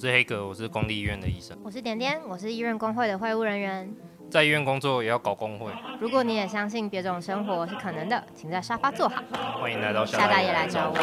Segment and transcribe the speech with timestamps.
[0.00, 1.54] 我是黑格，我是公立医院的医生。
[1.62, 3.94] 我是点点，我是医院工会的会务人员。
[4.30, 5.70] 在医院工作也要搞工会。
[6.00, 9.22] 如果你也相信别种生活是可能的，请在沙发坐好。
[9.60, 10.94] 欢迎来到夏大爷来找我。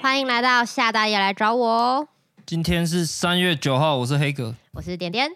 [0.00, 2.08] 欢迎来到夏大爷来找我哦。
[2.44, 5.30] 今天是三月九号，我是黑格，我是点点。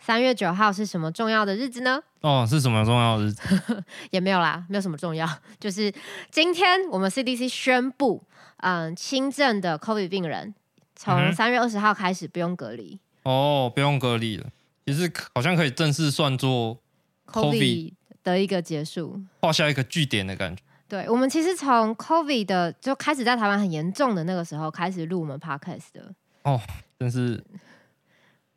[0.00, 2.02] 三月九号是什么重要的日子呢？
[2.20, 3.84] 哦，是什么重要的日子？
[4.10, 5.28] 也没有啦，没有什么重要，
[5.60, 5.92] 就是
[6.30, 8.22] 今天我们 CDC 宣布，
[8.58, 10.54] 嗯，轻症的 COVID 病人
[10.96, 12.98] 从三月二十号开始不用隔离。
[13.22, 14.46] 哦，不用隔离了，
[14.86, 16.78] 其实好像可以正式算作
[17.26, 17.92] COVID
[18.24, 20.62] 的一个结束，画下一个句点的感觉。
[20.88, 26.14] 对，我们其实从 COVID 的就开始在台湾很严重的那个时候开始录我们 Podcast 的。
[26.42, 26.58] 哦，
[26.98, 27.44] 真是。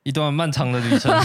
[0.03, 1.15] 一段漫长的旅程，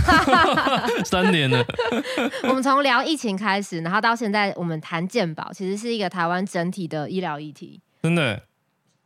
[1.05, 1.65] 三年了。
[2.45, 7.81] 我们从聊疫情开始，然后到现在，我们谈健保，其实是一个台湾整体的医疗议题。
[8.03, 8.43] 真的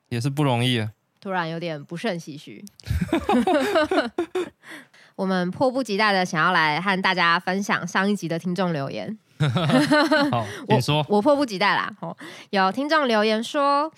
[0.08, 0.90] 也是不容易啊！
[1.20, 2.64] 突然有点不胜唏嘘。
[5.14, 9.18] 我们迫不及待的想要来和大家分享上一集的听众留言。
[10.32, 11.04] 好，你说。
[11.08, 11.94] 我，我迫不及待啦！
[12.50, 13.92] 有听众留言说。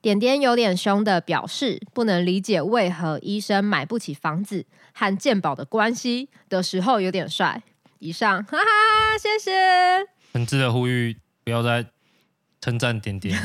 [0.00, 4.64] 点点有点凶的表示，不能理解为何医生买不起房子
[4.98, 7.62] 和鉴宝的关系的时候有点帅。
[8.00, 8.64] 以上，哈哈，
[9.16, 9.52] 谢谢。
[10.32, 11.86] 很值得呼吁，不要再
[12.60, 13.36] 称赞点点。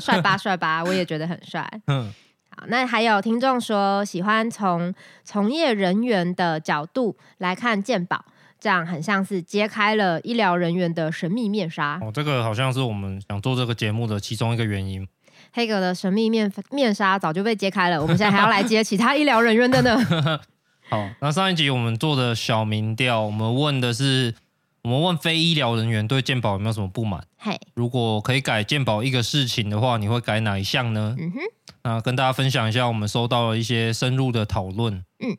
[0.00, 1.68] 帅吧，帅吧，我也觉得很帅。
[1.88, 2.10] 嗯，
[2.56, 4.94] 好，那还有听众说喜欢从
[5.24, 8.24] 从业人员的角度来看鉴宝。
[8.58, 15.08] 这样很像是揭开了医疗人员的神秘面纱哦，这个好像是我们想做这个节目的其中一个原因。
[15.52, 20.40] 黑格的神秘面面纱早就被揭开了，我们现在还要来揭其他医疗人员的呢。
[20.88, 24.34] 好，那上一集我们做的小民调，我们问的是，
[24.82, 27.24] 我们问非医疗人员对健保有没有什么不满？
[27.38, 31.16] 嘿，如果可以改健保一个事情的话，你会改哪一项呢？
[31.18, 31.38] 嗯哼，
[31.82, 35.04] 那跟大家分享一下，我们收到了一些深入的讨论。
[35.20, 35.36] 嗯，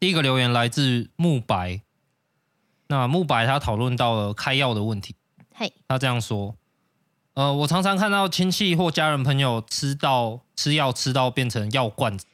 [0.00, 1.82] 第一个留言来自慕白。
[2.88, 5.14] 那慕白他讨论到了开药的问题，
[5.54, 6.54] 嘿，他这样说，
[7.38, 12.26] 呃，我常常看到亲戚或家人朋友吃到吃药吃到变成药罐子，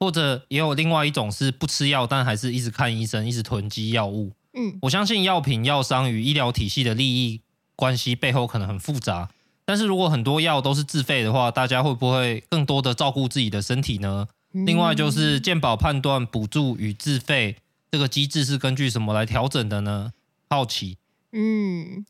[0.00, 4.32] 或者也有另外一种是不吃药但还是一直看医生，一直囤积药物。
[4.54, 7.42] 嗯，我相信药品药商与医疗体系的利益
[7.76, 9.28] 关系背后可能很复杂，
[9.66, 14.28] 但是如果很多药都是自费的话，大家会不会更多的照顾自己的身体呢？
[14.54, 17.56] 嗯，另外就是健保判断补助与自费。
[17.90, 20.14] 这个机制是根据什么来调整的呢？
[20.48, 20.96] 好奇，
[21.32, 22.06] 嗯，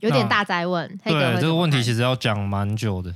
[0.00, 0.88] 有点大哉问。
[1.04, 3.10] 对，这个问题其实要讲蛮久的。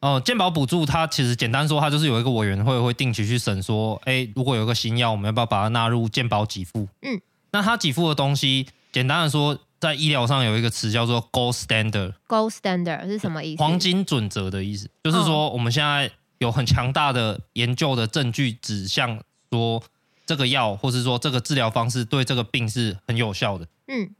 [0.00, 6.88] 哦、呃，健保补助它其实简单说，它就是有一个委员会会定期去审，说，哎，如果有一个新药，我们要不要把它纳入健保给付？
[7.02, 7.20] 嗯，
[7.50, 12.14] 那它给付的东西，简单的说，在医疗上有一个词叫做 Gold Standard。
[12.28, 13.62] Gold Standard 是什么意思？
[13.62, 19.20] 黄金准则的意思，就是说我们现在有很强大的研究的证据指向
[19.50, 19.82] 说。
[20.26, 23.66] 这个药，或是说这个治疗方式对这个病是很有效的。
[23.86, 24.14] 嗯，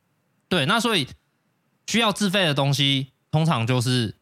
[0.49, 0.65] 对。
[0.65, 1.07] 那所以
[1.89, 4.15] 需要自费的东西，通常就是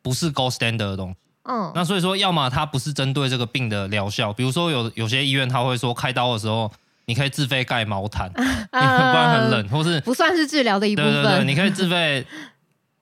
[0.00, 1.16] 不是 gold standard 的东西。
[1.42, 1.72] 嗯。
[1.74, 6.70] 那所以说，要么它不是针对这个病的疗效，比如说有有些医院他会说开刀的时候，
[7.06, 11.12] 你可以自费盖毛毯， 不然很冷，或是不算是治疗的一部分。
[11.12, 12.24] 对对对，你可以自费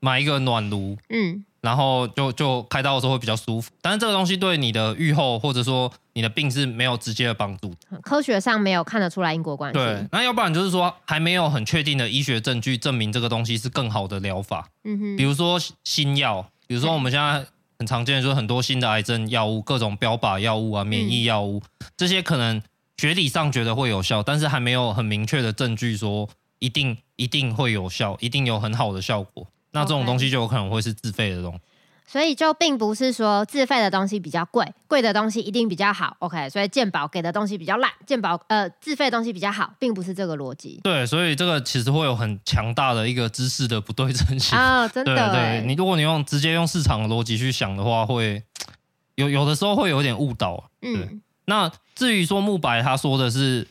[0.00, 0.96] 买一个暖炉。
[1.10, 1.44] 嗯。
[1.66, 9.74] 然后就就开刀的时候会比较舒服，但是这个东西对你的愈后或者说你的病是没有直接的帮助，科学上没有看得出来因果关系。
[9.76, 14.68] 对，那要不然就是说还没有很确定的医学证据证明这个东西是更好的疗法。
[14.84, 17.44] 嗯哼，比如说新药，比如说我们现在
[17.80, 22.62] 很常见的就是很多新的癌症药物，各种标靶药物啊、免疫药物，嗯、这些可能
[22.96, 26.28] 学理上觉得会有效，但是还没有很明确的证据说
[26.60, 29.48] 一定一定会有效，一定有很好的效果。
[29.76, 31.60] 那这种东西就有可能会是自费的东西，
[32.06, 36.16] 所以就并不是说自费的东西比较贵，贵的东西一定比较好。
[36.20, 40.80] OK，所以鉴宝给的东西比较烂，鉴宝呃自费的东西比较好，并不是这个逻辑。
[40.82, 45.14] 对，所以这个其实会有很强大的一个知识的不对称性啊、哦，真的。
[45.30, 48.42] 对，对，你如果你用直接用市场的逻辑去想的话，会
[49.16, 50.70] 有有的时候会有点误导。
[50.80, 53.66] 嗯，那至于说木白他说的是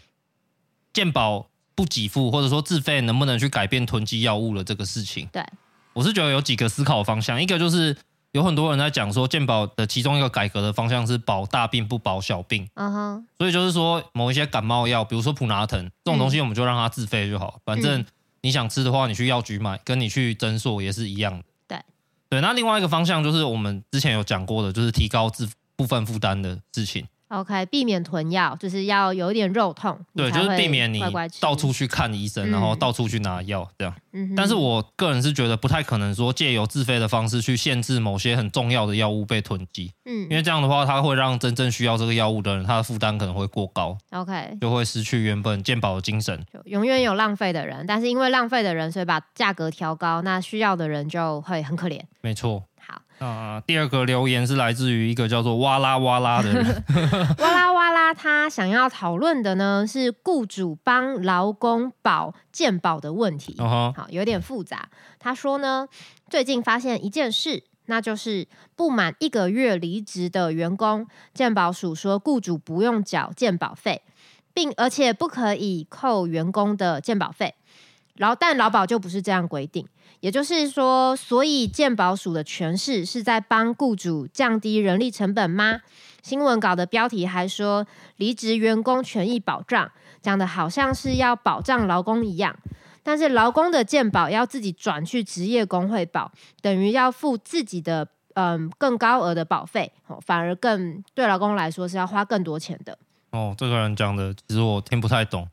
[0.93, 5.43] 鉴宝不给付，或者说自费能不能去改变囤积药物的这个事情，对。
[5.95, 7.95] 我是觉得有几个思考方向，一个就是
[8.33, 18.05] 有很多人在讲说健保的其中一个改革的方向是保大病不保小病，嗯哼，所以就是说某一些感冒药，比如说普拿疼这种东西，我们就让它自费就好，反正
[18.41, 21.43] 你想吃的话，你去药局买，跟你去诊所也是一样的。
[21.69, 21.79] 对，
[22.29, 27.07] 对，那另外一个方向就是我们之前有讲过的，就是提高自部分负担的事情。
[27.39, 29.97] OK，避免囤药，就是要有一点肉痛。
[30.15, 31.01] 对，就是避免你
[31.39, 33.93] 到处去看医生，嗯、然后到处去拿药这样。
[34.13, 39.91] 嗯，但是我个人是觉得不太可能说借由自费的方式去限制某些很重要的药物被囤积。
[40.05, 43.97] 嗯，因为这样的话，它会让真正需要这个药物的人，他的负担可能会过高。
[44.11, 46.45] OK，就会失去原本健保的精神。
[46.53, 51.99] 就永远有浪费的人，但是因为浪费的人，所以把价格调高，那需要的人就会很可怜。
[52.21, 52.63] 没错。
[53.17, 56.83] 好，啊、呃，第二个留言是来自于一个叫做哇啦哇啦的人。
[57.39, 63.55] 哇啦哇啦，他想要讨论的呢是雇主帮劳工保健保的问题。
[63.55, 63.93] Uh-huh.
[63.93, 64.89] 好，有点复杂。
[65.19, 65.87] 他说呢，
[66.29, 74.01] 最近发现一件事，那就是不满一个月离职的员工，健保署说雇主不用缴健保费，
[74.53, 77.55] 并而且不可以扣员工的健保费。
[78.15, 79.85] 然后，但劳保就不是这样规定。
[80.19, 85.81] 也就是说，所以健保署的诠释是在帮雇主降低人力成本吗？
[86.23, 87.85] 新闻稿的标题还说，
[88.17, 89.91] 离职员工权益保障，
[90.21, 92.57] 讲的好像是要保障劳工一样。
[93.03, 99.91] 但是劳工的健保要自己转去职业工会保，等于要付自己的嗯更高额的保费，
[100.25, 102.97] 反而更对劳工来说是要花更多钱的。
[103.35, 105.47] 哦，这个人讲的其实我听不太懂，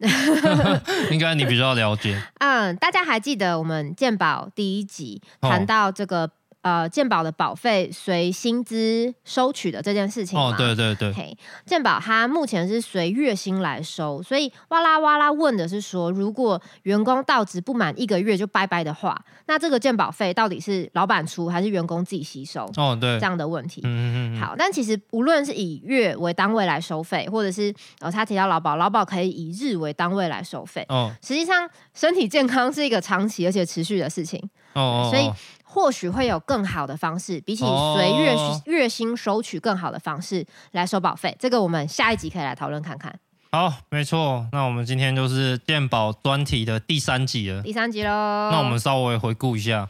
[1.10, 2.22] 应该你比较了解。
[2.38, 6.30] 嗯，大家还记得我们鉴宝第一集谈到这个、哦、
[6.62, 10.46] 呃健保的保费随薪资收取的这件事情吗？
[10.46, 11.12] 哦，对对对。
[11.12, 11.36] 嘿，
[11.66, 22.70] 健保它目前是随月薪来收，所以哇啦哇啦问的是说，如果员工到职不满一个月就拜拜的话，那这个健保费到底是老板出还是员工自己吸收？
[22.76, 23.80] 哦，对，这样的问题。
[23.84, 24.40] 嗯嗯嗯。
[24.40, 30.84] 好，但其实无论是以月为单位来收费，或者是呃他提到劳保，劳保可以以日为单位来收费。
[30.88, 31.10] 哦。
[31.22, 34.40] 实际上，身体健康是一个长期而且持续的事情。
[34.74, 35.08] 哦。
[35.10, 35.30] 所以
[35.72, 37.64] 或许会有更好的方式，比起
[37.94, 38.36] 随月
[38.66, 41.34] 月薪收取更好的方式来收保费。
[41.40, 43.18] 这个我们下一集可以来讨论看看。
[43.50, 44.46] 好，没错。
[44.52, 47.62] 那我们今天就是健保专题的第三集了。
[47.62, 48.10] 第三集喽。
[48.52, 49.88] 那我们稍微回顾一下。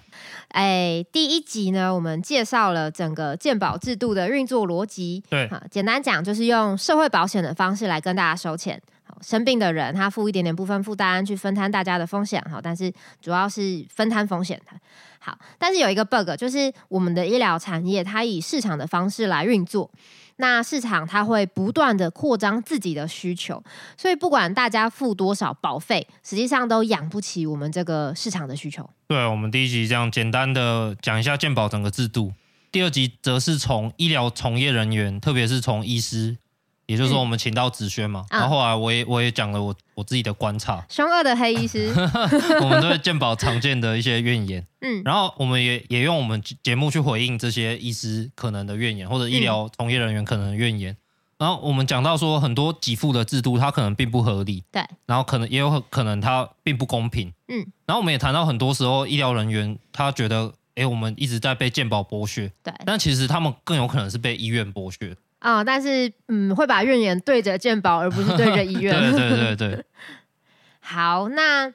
[0.50, 5.24] 哎，第一集呢，我们介绍了整个健保制度的运作逻辑。
[5.28, 8.80] 对，好，简单讲就是用社会保险的方式来跟大家收钱。
[9.22, 12.42] 生病的人他付一点点部分负担去分摊大家的风险。
[12.50, 14.78] 好，但是主要是分摊风险的。
[15.18, 19.90] 好，但是有一个 bug，就是我们的医疗产业它以市场的方式来运作。
[20.36, 23.62] 那市场它会不断的扩张自己的需求，
[23.96, 28.88] 所以不管大家付多少保费，实际上都养不起我们这个市场的需求。
[29.06, 32.32] 对，我们第一集这样简单的讲一下健保整个制度，
[32.72, 36.38] 第二集则是从医疗从业人员，特别是从医师。
[36.86, 41.92] 也就是说，我们请到子轩嘛、嗯，然后后来我也我也讲了我我自己的观察，凶恶的黑医师，
[42.60, 50.96] 我们对健保常见的一些怨言，嗯，然后我们也也用我们节目去回应这些医师可能的怨言，或者医疗从业人员可能的怨言，嗯、
[51.38, 65.16] 然后我们讲到说很多给付的制度它可能并不合理，对，然后可能也有可能它并不公平，嗯，然后我们也谈到很多时候医疗人员他觉得，哎，我们一直在被健保剥削，对，但其实他们更有可能是被医院剥削。
[65.42, 68.94] 啊、哦，但是嗯，会把怨言对着健保，而不是对着医院。
[69.12, 69.84] 对对对对。
[70.78, 71.72] 好，那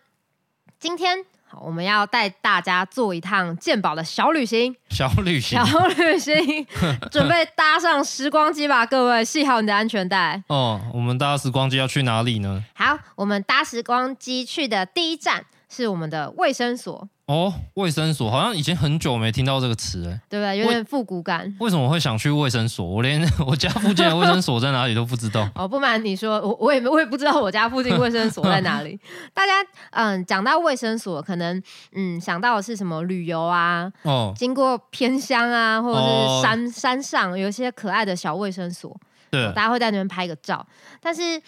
[0.80, 4.74] 今天好，我们要带大家做一趟健保的小旅行。
[4.90, 6.66] 小旅 行，小旅行，
[7.12, 10.42] 准备搭上时光机吧，各位，系好你的安全带。
[10.48, 12.64] 哦，我们搭时光机要去哪里呢？
[12.74, 17.10] 好，我们搭时光机去的第一站是我们的卫生所。
[17.28, 20.58] 哦，卫生所好像已经很久没听到这个词了，对不对？
[20.60, 21.54] 有点复古感。
[21.60, 22.86] 为什么会想去卫生所？
[22.86, 25.46] 我连 我家附近的卫生所在哪里都不知道。
[25.54, 28.98] 哦，不瞒你说，我我也我也不知道我家附近卫生所在哪里。
[29.36, 29.52] 大家
[29.92, 33.92] 嗯，讲到卫生所，可能嗯想到的是什么旅游啊？
[34.04, 38.98] 哦，经过偏乡啊，或者是山、哦、山上有一些可爱的小卫生所，
[39.30, 40.66] 对，大家会在那边拍个照。
[41.02, 41.42] 但是。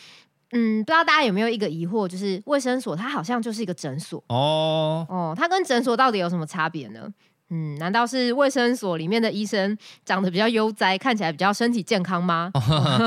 [0.51, 7.07] 嗯，不知道大家有没有一个疑惑，就是卫生所它好像就是一个诊所哦哦，它跟诊所到底有什么差别呢？
[7.51, 9.75] 嗯，难道是卫生所里面的医生
[10.05, 12.51] 长得比较悠哉，看起来比较身体健康吗？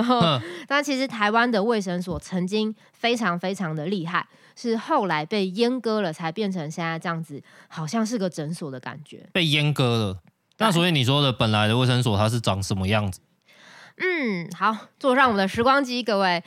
[0.67, 9.25] 但其实台湾的卫生所曾经非常非常的厉害，是后来被阉割了，才变成现在这样子，好像是个诊所的感觉。
[9.33, 10.19] 被阉割了，
[10.59, 13.21] 那所以你说的本来的卫生所它是长什么样子？
[13.99, 16.43] 嗯，好，坐上我们的时光机，各位。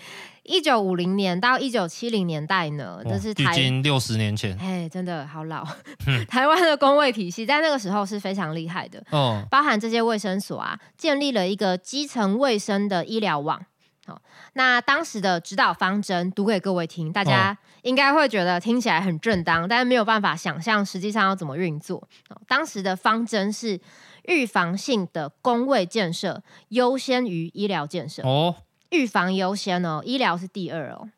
[0.46, 5.66] 一九五零年到一九七零年代呢，这是台，距今六十年前，哎，真的好老。
[6.30, 13.66] 台湾的工卫体系在那个时候是非常厉害的，哦，包含这些卫生所啊，建立了一个基层卫生的医疗网。
[14.06, 14.22] 好，
[14.54, 22.08] 那当时的指导方针读给各位听，大家应该会觉得听起来很正当，但是没有办法想象实际上要怎么运作。
[22.48, 23.82] 当时的方针是
[24.25, 28.22] 预防性的工位建设优先于医疗建设。
[28.22, 28.56] 哦。
[28.96, 31.10] 预防优先哦，医疗是第二哦。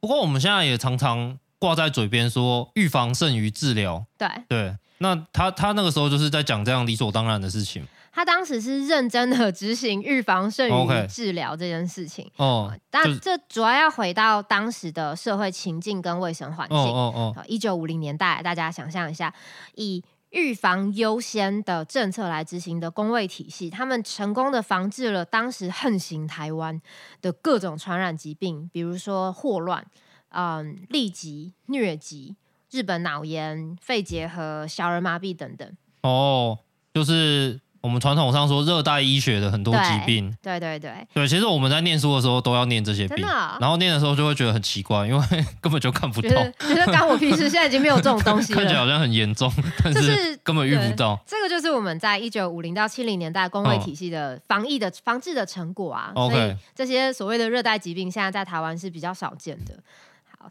[0.00, 4.04] 不过我们现在也常常挂在嘴边说预防胜于治疗。
[4.18, 7.86] 对对，那他他那个时候就是在讲这样理所当然的事情。
[8.12, 12.30] 他当时是认真的执行预防胜于治疗这件事情。
[12.36, 16.78] 哦，但这主要要回到当时的社会情境跟卫生环境。
[16.78, 19.30] 哦哦哦，一九五零年代，大家想象一下，
[19.74, 20.02] 以
[20.36, 26.78] 预防优先的政策来执行的公卫体系，他们成功的防治了当时横行台湾
[27.22, 29.82] 的各种传染疾病，比如说霍乱、
[30.28, 32.36] 嗯，痢疾、疟疾、
[32.70, 35.74] 日本脑炎、肺结核、小儿麻痹等等。
[36.02, 36.58] 哦，
[36.92, 37.58] 就是。
[37.86, 40.90] 我们传统上说热带医学的很多疾病，对对对。
[40.90, 45.24] 对，对，其实我们在念书的时候都要念这些病，哦、然后念的时候就会觉得很奇怪，因为
[45.62, 49.52] 根本就看不到，觉得干我屁事，现在已经没有这种东西了，看起来好像很严重，
[49.84, 51.16] 但是根本遇不到。
[51.24, 59.74] 这个就是我们在一九五零到七零年代公卫体系的防疫的防治的成果啊，哦、所以这些所谓的热带疾病现在在台湾是比较少见的。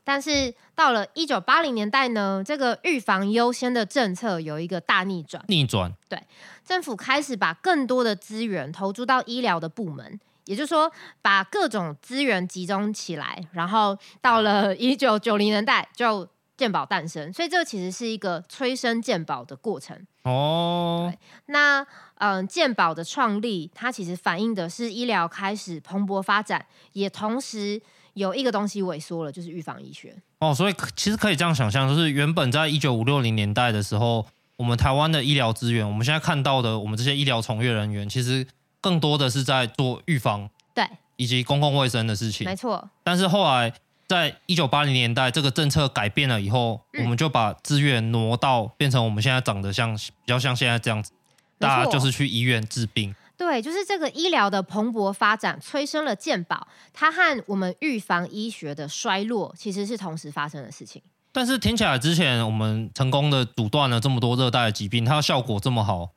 [0.04, 5.44] 但是到了一九八零年代呢，这个预防优先的政策有一个大逆转。
[5.48, 6.22] 逆转，对，
[6.66, 13.42] 政府开始把更多的资源投注到医疗的部门，也就是说，把各种资源集中起来。
[13.54, 17.32] 然后到了一九九零年代，就健保诞生。
[17.32, 19.98] 所以这其实是一个催生健保的过程。
[20.24, 21.14] 哦，
[21.46, 21.82] 那
[22.16, 27.82] 嗯、呃，健保的创立，它其实反映的是医疗开始蓬勃发展，也同时。
[28.16, 30.16] 有一个东西萎缩了，就是预防医学。
[30.40, 34.26] 哦，所以其实可以这样想象，就是原本在一九五六零年代的时候，
[34.58, 38.48] 我们台湾的医疗资源，我们现在看到的，我们这些医疗从业人员，其实
[38.80, 42.46] 更多的是在做预防，对，以及公共卫生的事情。
[42.46, 42.90] 没错。
[43.04, 43.74] 但是后来
[44.08, 51.12] 在一九八零年代，这个政策改变了以后，嗯、我们就把资源挪到变成我们现在长得像比较像现在这样子，
[51.60, 53.14] 大家就是去医院治病。
[53.38, 61.02] 对，就是这个医疗的蓬勃发展催生了健保，它和我们预防医学的衰落其实是同时发生的事情。
[61.32, 66.12] 但是听起来之前我们成功的阻断了这么多热带的疾病，它的效果这么好，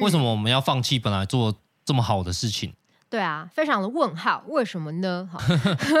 [0.00, 2.74] 为什么我们要放弃本来做这么好的事情？
[3.10, 5.28] 对啊，非常的问号，为什么呢？
[5.32, 5.38] 哈，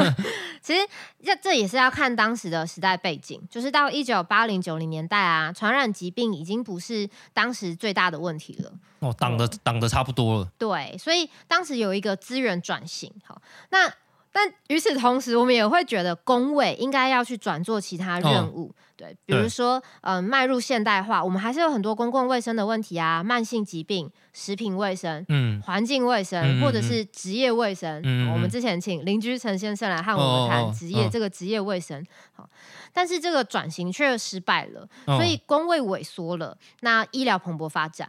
[0.60, 0.86] 其实
[1.24, 8.72] 这这也是要看当时的时代背景，就是到一九八零九零年代啊，传染疾病已经不是当时最大的问题了。
[8.98, 10.48] 哦，挡的挡的差不多了。
[10.58, 13.12] 对，所以当时有一个资源转型。
[13.24, 13.92] 好，那。
[14.40, 28.00] 但与此同时，我们也会觉得工位应该要去转做其他任务，哦、对，比如说，嗯，迈入现代化，我们还是有很多公共卫生的问题啊，慢性疾病、食品卫生、嗯，环境卫生，嗯、或者是职业卫生。
[28.04, 32.48] 嗯、我们之前请邻居陈先生来和我们谈职业、哦、这个职业卫生，好、哦，
[32.92, 38.08] 但是这个转型却失败了，所以工位萎缩了，那医疗蓬勃发展。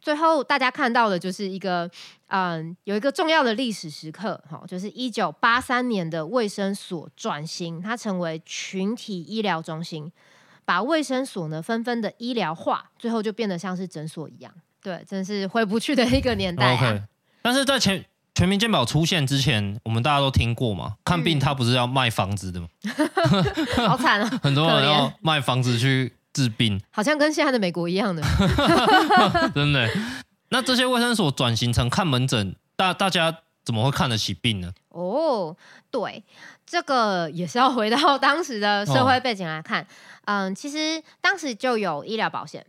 [0.00, 1.90] 最后，大家看到的就是一个，
[2.28, 10.10] 嗯，有一个重要的历史时刻，哈，就是一九八三年的卫生所转型，它成为群体医疗中心，
[10.64, 14.52] 把卫生所呢纷纷的医疗化，最后就变得像是诊所一样。
[14.80, 16.74] 对，真是回不去的一个年代啊。
[16.74, 17.02] OK，
[17.42, 22.68] 但是在全全民健保出现之前，我们大家都听过嘛，看病他不是要卖房子的吗？
[23.88, 24.40] 好惨啊！
[24.42, 26.14] 很多人要卖房子去。
[26.32, 28.22] 治病好像跟现在的美国一样的，
[29.54, 29.88] 真的。
[30.50, 34.72] 那这些卫生所转型成看门诊，大大家怎么会看得起病呢？
[34.88, 35.54] 哦，
[35.90, 36.24] 对，
[36.64, 39.82] 这个也是要回到当时的社会背景来看。
[39.82, 42.64] 哦、嗯，其实当时就有医疗保险。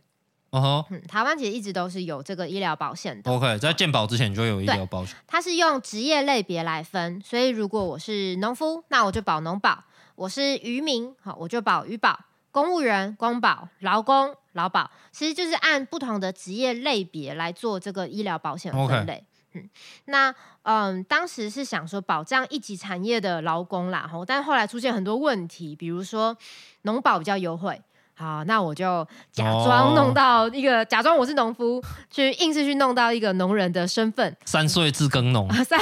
[0.50, 3.30] 哦吼嗯，台湾其实一直都是有这个医疗保险的。
[3.30, 5.14] OK，在健保之前就有医疗保险。
[5.26, 9.84] 它是用职业类别来分，所以如果我是农夫，那我就保农保；
[10.16, 12.18] 我是渔民，好，我就保渔保。
[12.50, 19.24] 公务员公保、劳工劳保，其实就是按不同的职业类别来做这个医疗保险分类。
[19.52, 19.68] 嗯，
[20.04, 26.36] 那嗯，当时是想说保障一级产业的劳工啦，吼，但后来出现很多问题，比如说
[26.82, 27.80] 农保比较优惠。
[28.20, 34.36] 好，那我就假装弄到一个，哦、假装我是农夫，去硬是去弄到一个农人的身份。
[34.44, 35.50] 三岁自耕农。
[35.64, 35.80] 三，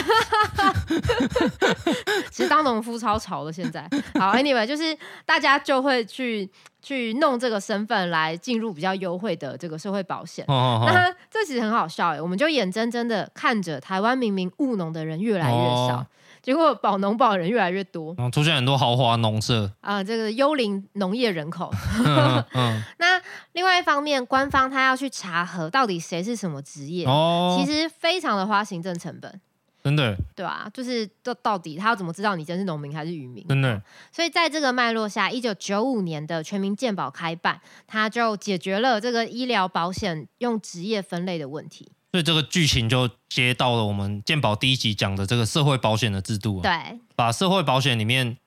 [2.30, 3.52] 其实当农夫超潮的。
[3.58, 3.82] 现在，
[4.20, 6.48] 好，Anyway，就是大家就会去
[6.80, 10.44] 去弄这个身份来进入比较优惠的这个社会保险。
[10.46, 16.06] 哦哦哦，那这其实很好笑哎，我们就眼睁睁的看着台湾明明务农的人越来越少。
[16.48, 21.70] 哦结果保农保人越来越多，嗯，出现很多豪华农舍啊，这个幽灵农业人口。
[22.02, 23.20] 嗯嗯、 那
[23.52, 29.38] 另外一方面，官方他要去查核到底谁是什么职业，哦、其实非常的花行政成本，
[29.84, 30.70] 真的，对吧、啊？
[30.72, 33.46] 就是这到底他要怎么知道你真是农民还是渔民？
[33.46, 33.82] 真的。
[34.10, 41.92] 所以在这个脉络下，一九九五年的全民健保开办，他就解决了这个医疗保险用职业分类的问题。
[42.10, 46.72] 所以这个剧情就接到了我们健保第一集讲的这个社会保险的制度，对，
[47.14, 48.38] 把社会保险里面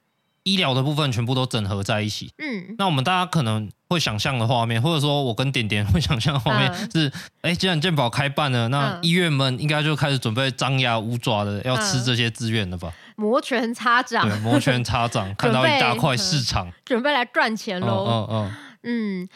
[0.43, 2.31] 医疗的部分全部都整合在一起。
[2.39, 7.07] 嗯，那我们大家可能会想象的画面，或者说我跟点点会想象的画面是：
[7.41, 12.91] 哎、嗯，既然健保开办了，那医院们应该就开始准备张牙舞爪的要吃这些资源了吧？
[13.15, 18.07] 摩拳擦掌，对，摩拳擦掌， 看到一大块市场，准备来赚钱喽。
[18.09, 18.27] 嗯嗯。
[18.31, 18.70] 嗯嗯，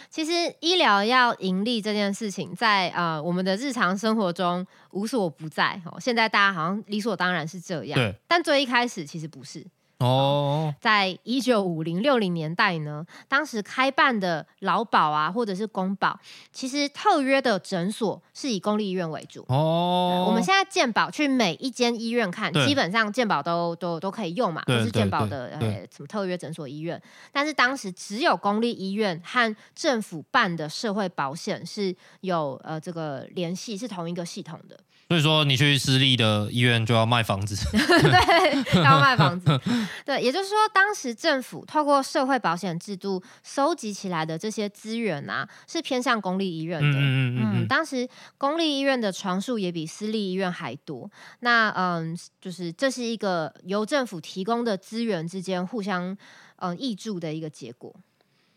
[0.09, 5.79] 其实医疗要盈利这件事情在，在呃我们的日常生活中无所不在。
[5.85, 9.65] 哦，现在大家好像理所当然是这样，但最一开始其实不是。
[9.99, 16.19] 哦，在一九五零六零年代呢，当时开办的劳保啊，或者是公保，
[16.51, 19.45] 其实特约的诊所是以公立医院为主。
[19.47, 27.01] 哦，我们现在健保去每一间医院看，基本上健保都都都可以用嘛，不是健保的呃什么特约诊所医院。
[27.31, 34.77] 但是当时只有公立医院和政府办的社会保险是有呃这个联系，是同一个系统的。
[35.07, 39.61] 所以说，你去私立的医院就要卖房子， 对，要卖房子。
[40.03, 46.87] 对，也就是说，当时政府透过社会保险制度收集起来的这些资源啊，是偏向公立医院的。
[46.87, 47.67] 嗯嗯嗯，嗯。
[47.67, 48.09] 当时
[48.39, 51.07] 公立医院的床数也比私立医院还多。
[51.41, 56.17] 那嗯，就是这是一个由政府提供的资源之间互相
[56.55, 57.93] 嗯挹注的一个结果。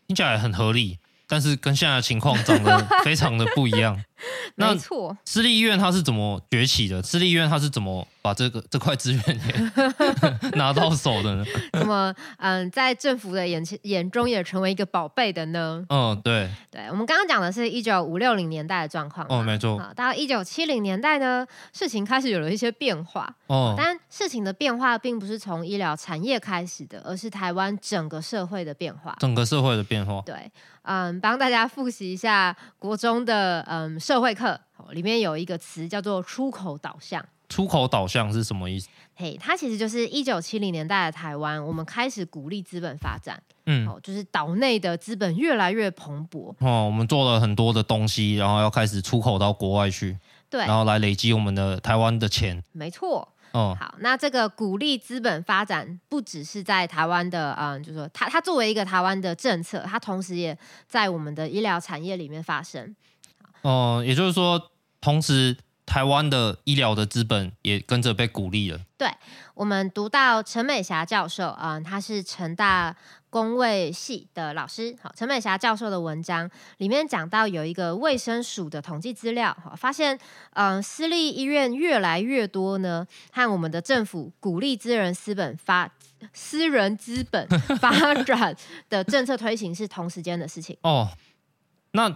[0.07, 0.97] 听起来很合理。
[1.31, 4.03] 但是跟现在的情况长得 非常的不一样。
[4.55, 7.01] 没错，私立医院它是怎么崛起的？
[7.01, 11.45] 私立医院它是怎么把这个 这块资源也 拿到手的呢？
[11.73, 15.85] 怎么嗯，在政府的眼前眼中也成为一个宝贝的呢？
[15.89, 19.25] 嗯，对，对，我们刚刚讲的是一九五六零年代的状况。
[19.29, 19.81] 哦，没错。
[19.95, 23.33] 到一九七零年代呢，事情开始有了一些变化。
[23.47, 29.15] 哦，但事情的变化并不是从医疗产业开始的，而是台湾整个社会的变化。
[29.19, 30.21] 整个社会的变化。
[30.25, 30.51] 对。
[30.83, 37.23] 嗯，帮大家复习一下国中的嗯社会课，里面有一个词叫做“出口导向”。
[37.47, 38.89] 出口导向是什么意思？
[39.13, 46.51] 嘿，它其实就是一九七零年代的台湾，我们开始鼓励资本发展，嗯，就是岛内的资本越来越蓬勃。
[46.57, 50.17] 哦，我们做了很多的东西，然后要开始出口到国外去，
[50.49, 52.63] 对，然后来累积我们的台湾的钱。
[52.71, 53.31] 没错。
[53.51, 62.95] 哦，好，那这个鼓励资本发展不只是在台湾的，嗯，就是说它它作为一个台湾的政策，它同时也在我们的医疗产业里面发生。
[63.61, 68.79] 哦、呃，也就是说，同时台湾的医疗的资本也跟着被鼓励了。
[68.97, 69.09] 对，
[69.53, 72.95] 我们读到陈美霞教授，嗯，他是成大。
[73.31, 80.17] 公卫系的老师，好，陈美霞教授的文章里面讲到有一个卫生署的统计资料，好，发现，
[80.53, 85.87] 嗯、呃，私立医院越来越多呢，和我们的政府鼓励私人资本发
[86.33, 87.47] 私人资本
[87.79, 87.91] 发
[88.23, 88.57] 展
[88.89, 90.75] 的政策推行是同时间的事情。
[90.81, 91.09] 哦，
[91.91, 92.09] 那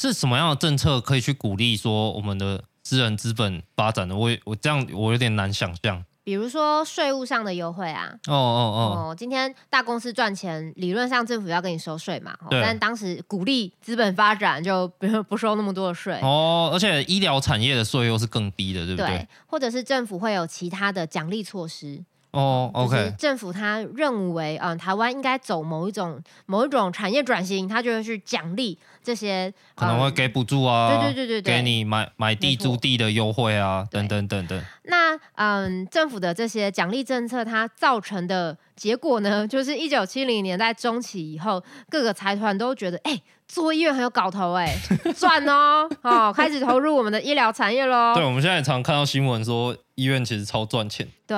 [0.00, 4.16] 是什么样的政策可以去鼓励说我们的私人资本发展的？
[4.16, 6.02] 我我这样我有点难想象。
[6.24, 16.18] 比如说税务上的优惠啊，哦哦哦，今天大公司赚钱，理论上政府要跟你收税嘛，对，但当时鼓励资本发展，就不不收那么多的税。
[16.22, 19.08] 哦，而且医疗产业的税又是更低的，对不对？
[19.08, 22.02] 对，或者是政府会有其他的奖励措施。
[22.32, 34.64] 哦，OK，政府他认为，嗯，台湾应该走某一种某一种产业转型，他就会去奖励这些，可能会给补助啊，对对对对，给你买买地租地的优惠啊，等等等等。
[34.84, 44.78] 那嗯，政府的这些奖励政策，它造成的结果呢， 就是一九七零年代中期以后，各个财团都觉得，哎、欸，做医院很有搞头、欸，哎，
[45.12, 48.14] 赚哦，哦，开始投入我们的医疗产业喽。
[48.14, 51.08] 对，我们现在也常看到新闻说，医院其实超赚钱。
[51.26, 51.36] 对。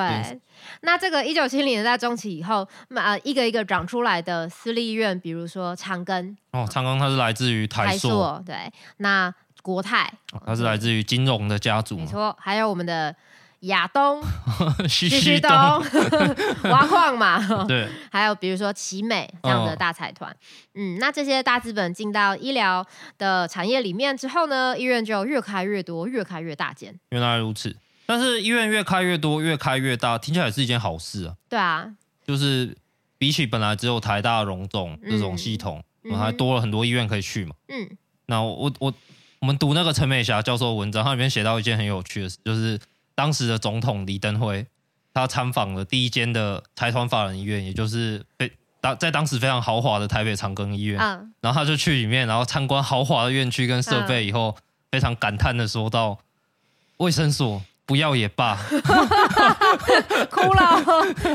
[0.83, 13.15] 那这个一九七零年代中期以后，呃，一个一个长出来的私立医院，比如说长庚哦，长庚它是来自于台塑，对，那国泰，哦、它是来自于金融的家族，没错，还有我们的
[13.61, 14.21] 亚东、
[14.89, 15.51] 旭旭东
[16.71, 20.35] 挖矿嘛， 对，还有比如说奇美这样的大财团，
[20.75, 22.85] 嗯，那这些大资本进到医疗
[23.19, 27.77] 的产业里面之后呢，医院就越开越多，越开越大间，原来如此。
[28.13, 31.35] 但是医院越开越多，越开越大，听起来也是一件好事啊。
[31.49, 31.91] 对啊，
[32.27, 32.77] 就是
[33.17, 37.55] 比起本来只有台大荣总这种系统，我们、嗯、还多了很多医院可以去嘛。
[37.69, 37.89] 嗯，
[38.27, 38.93] 那我我
[39.39, 42.79] 我们读那个陈美霞教授的文章，他里面写到一件很有趣的事，就是
[43.15, 44.67] 当时的总统李登辉，
[45.15, 51.01] 他参访了第一间的财团法人医院，也就是被当在当时非常豪华的台北长庚医院。
[51.01, 56.19] 嗯，然后他就去里面，然后参观豪华的院区跟设备以后，嗯、非常感叹的说到
[56.99, 58.57] ：“卫生所。”不要也罢，
[60.31, 60.83] 哭了，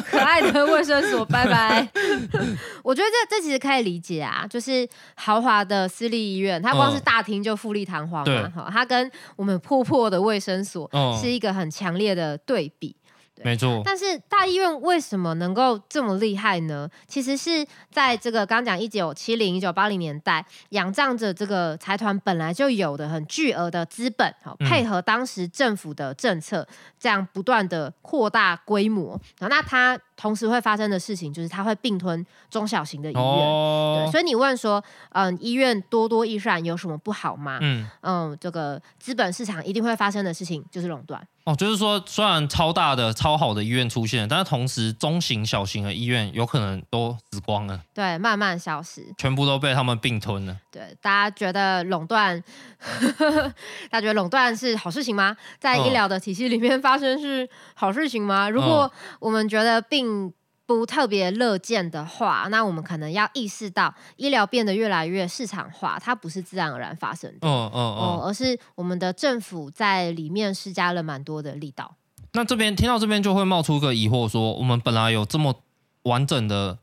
[0.10, 1.88] 可爱的卫生所，拜拜。
[2.84, 10.90] 我觉得这这其实可以理解啊，就是豪华的私立医院，它光是大厅就富丽堂皇嘛，哈、嗯，它跟我们破破的卫生所
[11.22, 12.96] 是一个很强烈的对比。
[13.43, 16.89] 没错，但是大医院为什么能够这么厉害呢？
[17.08, 26.67] 其实是在这个刚讲一九七零、一九八零年代，仰仗着这个财团本来就有的很巨额的资本，好配合当时政府的政策，
[27.00, 29.19] 这样不断的扩大规模。
[29.39, 33.24] 然后那它同时会发生的事情，就是它会并吞中小型的医院。
[33.24, 37.60] 哦、对，所以你问说，嗯，医院多多益善有什么不好吗？
[37.62, 41.26] 嗯嗯，这个资本市场一定会发生的事情就是垄断。
[41.46, 47.80] 哦，就是说，虽然超大的、超好的医院出现，但是同时中型、小型的医院有可能都死光了。
[47.94, 50.58] 对，慢慢消失，全部都被他们并吞了。
[50.70, 52.44] 对，大家觉得垄断，
[53.90, 55.38] 大家觉得垄断是好事情吗？
[55.58, 58.50] 在医疗的体系里面发生是好事情吗？
[58.50, 60.34] 如果我们觉得并
[60.65, 71.96] 不特别乐见的话，那我们可能要意识到，医疗变得越来越市场化，它不是自然而然发生的，哦哦哦，而是我们的政府在里面施加了蛮多的力道。
[72.34, 75.56] 那这边听到这边就会冒出个疑惑说，说我们本来有这么
[76.04, 76.78] 完整的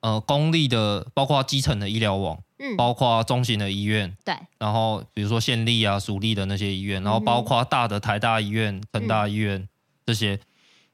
[0.00, 9.68] 呃公立的，包括基层的医疗网，嗯，包括中型的医院，对，然后比如说县立啊、属立的那些医院，然后包括大的台大医院、成大医院、嗯、
[10.04, 10.38] 这些。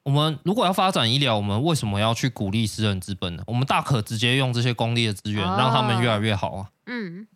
[0.07, 3.43] 我们如果要发展医疗，我们为什么要去鼓励私人资本呢？
[3.45, 6.71] 我们大可直接用这些公立的资源，哦、让他们越来越好啊。
[6.87, 7.27] 嗯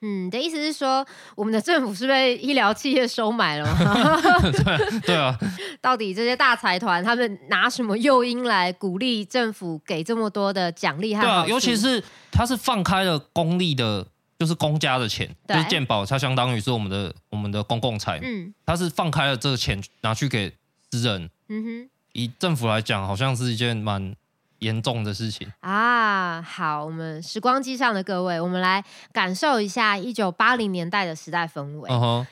[0.00, 4.20] 嗯，你的意思是说，我们的政府是被医疗企业收买了吗？
[4.50, 5.38] 对对啊。
[5.80, 11.14] 到底这些大财团他们拿什么诱因来鼓励政府给这么多的奖励？
[11.14, 12.02] 对啊，尤其是
[12.32, 14.04] 他是放开了公立的，
[14.40, 18.18] 就是公家的钱，就是健保，它相当于是我们的我们的公共财。
[18.24, 20.52] 嗯，他是放开了这个钱拿去给
[20.90, 21.30] 私人。
[21.48, 21.90] 嗯哼。
[22.18, 24.14] 以政府来讲，好像是一件蛮
[24.58, 26.42] 严重的事情啊。
[26.42, 31.88] 好，我们时光机上的各位，我们来感受一下一九八零年代的时代氛围。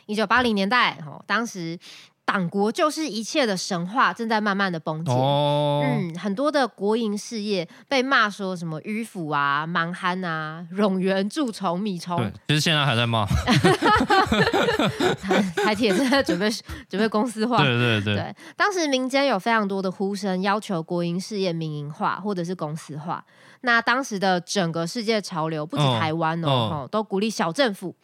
[0.07, 1.79] 一九八零年代，哦，当时。
[2.27, 13.25] 党国就是一切的神话正在慢慢的崩解，哦、嗯，很多的国营事业被骂说什么迂腐啊、蛮憨啊、冗员、蛀虫、米虫，对，其实现在还在骂。
[15.65, 16.51] 台铁正在准备
[16.91, 18.37] 准备公司化，对对对，对。
[18.57, 23.25] 当时民间有非常多的呼声，要求国营事业民营化或者是公司化。
[23.61, 27.95] 那当时的整个世界潮流，不止台湾哦，哦，哦，都鼓励小政府。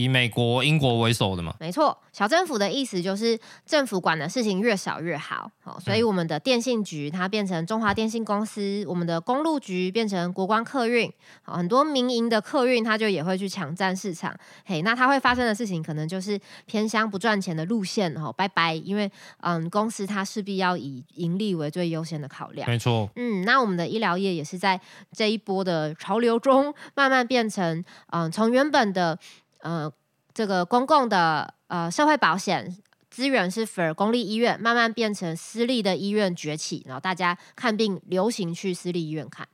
[0.00, 1.96] 以美国、英国为首的嘛，没错。
[2.12, 5.50] 小政府的意思就是政府管的事情越少越好。
[5.60, 11.10] 好，所以我们的电信局它变成中华电信公司，我们的公路局变成国光客运。
[11.42, 14.34] 好，很多民营的客运它就也会去抢占市场。
[14.64, 18.12] 嘿，那它会发生的事情可能就是偏乡不赚钱的路线。
[18.16, 18.74] 哦，拜拜。
[18.74, 19.10] 因为
[19.40, 22.68] 嗯，公司它势必要以盈利为最优先的考量。
[22.68, 23.08] 没错。
[23.16, 24.80] 嗯，那我们的医疗业也是在
[25.12, 29.16] 这一波的潮流中慢慢变成嗯，从原本的。
[29.62, 29.92] 呃，
[30.32, 32.76] 这个公共的呃社会保险
[33.10, 39.46] 资源是 for 公立医院，慢慢变成私立的医院崛起，然后大家看病流行去私立医院看。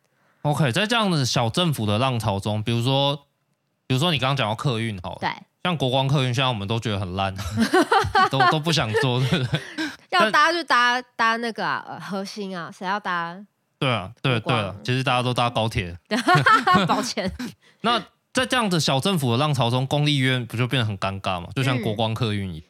[0.43, 3.17] OK，在这样的小政府的浪潮中，比如说，
[3.87, 5.31] 比如说你刚刚讲到客运，好，对，
[5.65, 7.35] 像国光客运，现在我们都觉得很烂，
[8.31, 9.61] 都都不想做，对不对？
[10.11, 13.37] 要搭就搭搭那个啊，呃，核心啊，谁要搭？
[13.79, 15.99] 对啊，对对啊，其实大家都搭高铁。
[16.87, 17.33] 抱歉。
[17.81, 18.03] 那。
[18.37, 21.49] 在这样子小政府的浪潮中，公立医院不就变得很尴尬吗？
[21.55, 22.67] 就像国光客运一样，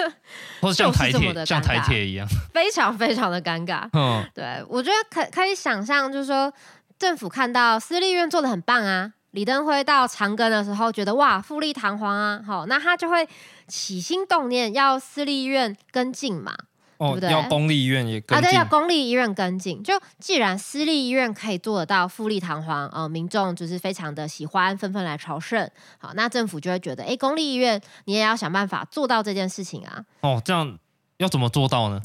[0.00, 0.12] 嗯、
[0.62, 3.86] 或者像台铁，像台铁一样，非常非常的尴尬。
[3.92, 6.50] 嗯，对，我觉得可可以想象，就是说
[6.98, 13.28] 政府看到私立医院做的很棒啊，李登辉到长庚的时候，觉得哇，富丽堂皇啊，好，那他就会
[13.68, 16.56] 起心动念要私立医院跟进嘛。
[17.00, 19.82] 哦，对对要公立医院也跟进啊，对，要公立医院跟进。
[19.82, 25.66] 就既然私立医院可以做得到富丽堂皇，呃，民众就是非常的喜欢，纷纷来朝圣。
[25.96, 30.04] 好，那政府就会觉得，哎，公立医院你也要想办法做到这件事情啊。
[30.20, 30.78] 哦，这样
[31.16, 32.02] 要怎么做到呢？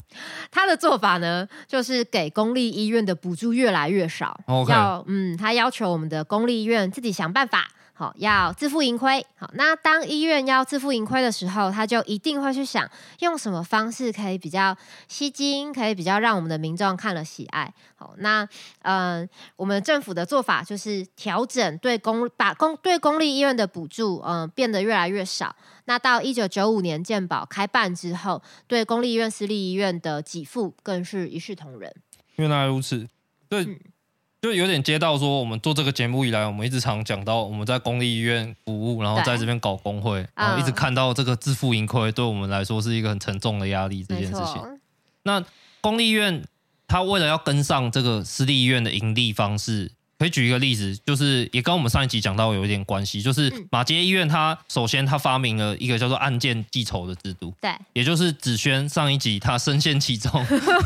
[0.50, 4.40] 他的做法呢，就是给公立医院的补助越来越少。
[4.66, 7.68] 要嗯，他要求我们的公立医院自己想办法。
[7.98, 9.24] 好，要自负盈亏。
[9.36, 12.86] 好，那当医院要自负盈亏的时候，他就一定会去想
[13.20, 14.76] 用什么方式可以比较
[15.08, 17.72] 吸睛，可以比较让我们的民众看了喜爱。
[17.94, 18.46] 好，那
[18.82, 25.56] 嗯、呃，我们政府的做法就是调整对公把公对公立医院的补助，嗯、呃，变得越来越少。
[25.86, 31.90] 那到一九九五年健保开办之后，对公立医院、私立医院的给付更是一视同仁。
[32.34, 33.08] 原来如此，
[33.48, 33.64] 对。
[33.64, 33.80] 嗯
[34.42, 44.04] 就有点接到说，我们做这个节目以来，我们一直常讲到我们在公立医院服务，然后在这边搞工会，然后一直看到这个自负盈亏，对我们来说是一个很沉重的压力。
[44.04, 44.62] 这件事情，
[45.22, 45.44] 那
[45.80, 46.44] 公立医院
[46.86, 49.92] 它为了要跟上这个私立医院的盈利方式。
[50.18, 60.32] 可以举一个例子，就是也跟我们上一集讲到有一点关系，就是马偕医院，它首先它发明了一个叫做案件记仇的制度，对，也就是子轩上一集他深陷其中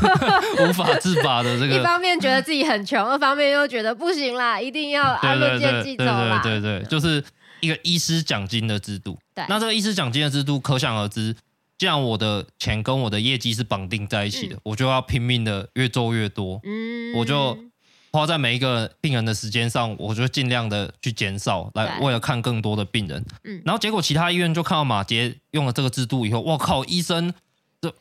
[0.59, 7.23] 无法自拔的这个， 一方面觉得自己很穷，二方面又觉得不行啦，一定要案件记酬啦，对对对，对，对，对，就是
[7.61, 9.17] 一个医师奖金的制度。
[9.33, 11.33] 对，那这个医师奖金的制度，可想而知，
[11.77, 17.57] 既然我的钱跟我的业绩是绑定在一起的，嗯、我就要拼命的越做越多，嗯，我就。
[18.11, 23.25] 花在每一个病人的时间上，我就尽量的去减少，来为了看更多的病人。
[23.45, 27.33] 嗯，然后结果其他医院就看到马杰用了这个制度以后，我靠，医生
[27.79, 27.93] 这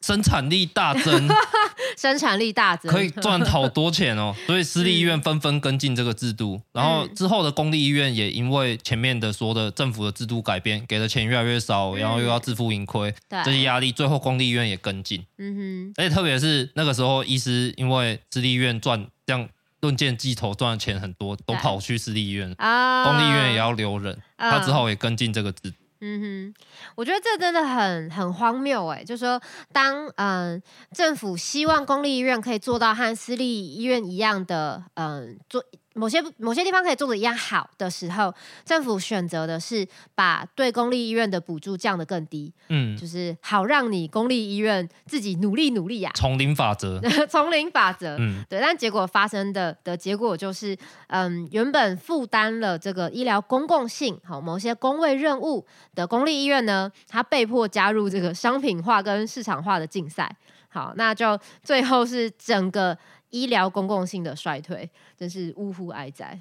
[0.00, 1.28] 生产力大增，
[1.98, 4.32] 生产力大增，可以赚好多钱哦。
[4.46, 13.12] 所以私立医院纷纷跟进这个制度，然后之后的公立医院也因为前面的说的政府的制度改变，给的钱越来越少，然后又要自负盈亏，
[13.44, 15.24] 这些压力，最后公立医院也跟进。
[15.38, 19.08] 嗯哼，而且特别是那个时候，医师因为私立医院赚。
[19.26, 19.48] 这样
[19.80, 25.76] 论剑计头赚的钱很多，都跑去私立医院，啊、公立医院也要留人，啊、他只好也跟进这个制度。
[26.00, 26.20] 嗯
[26.54, 26.54] 哼，
[26.94, 29.40] 我觉得这真的很很荒谬哎，就是说
[29.72, 30.62] 当嗯、呃、
[30.92, 35.64] 政府希望公立医院可以做到和私立医院一样的嗯、呃、做。
[35.96, 38.32] 某些某些地方可以做的一样好的时候，
[38.64, 46.14] 政府选择的是把对公立医院的补助降得更低，嗯，就是好让你公立医院自己努力努力呀、啊。
[46.14, 48.60] 丛林法则， 丛林法则，嗯，对。
[48.60, 50.76] 但结果发生的的结果就是，
[51.08, 60.36] 嗯，原本负担了这个医疗公共性，好某些公卫任务的公立医院呢，它被迫加入这个商品化跟市场化的竞赛，
[60.68, 62.96] 好，那就最后是整个。
[63.30, 66.38] 医疗公共性的衰退，真是呜呼哀哉，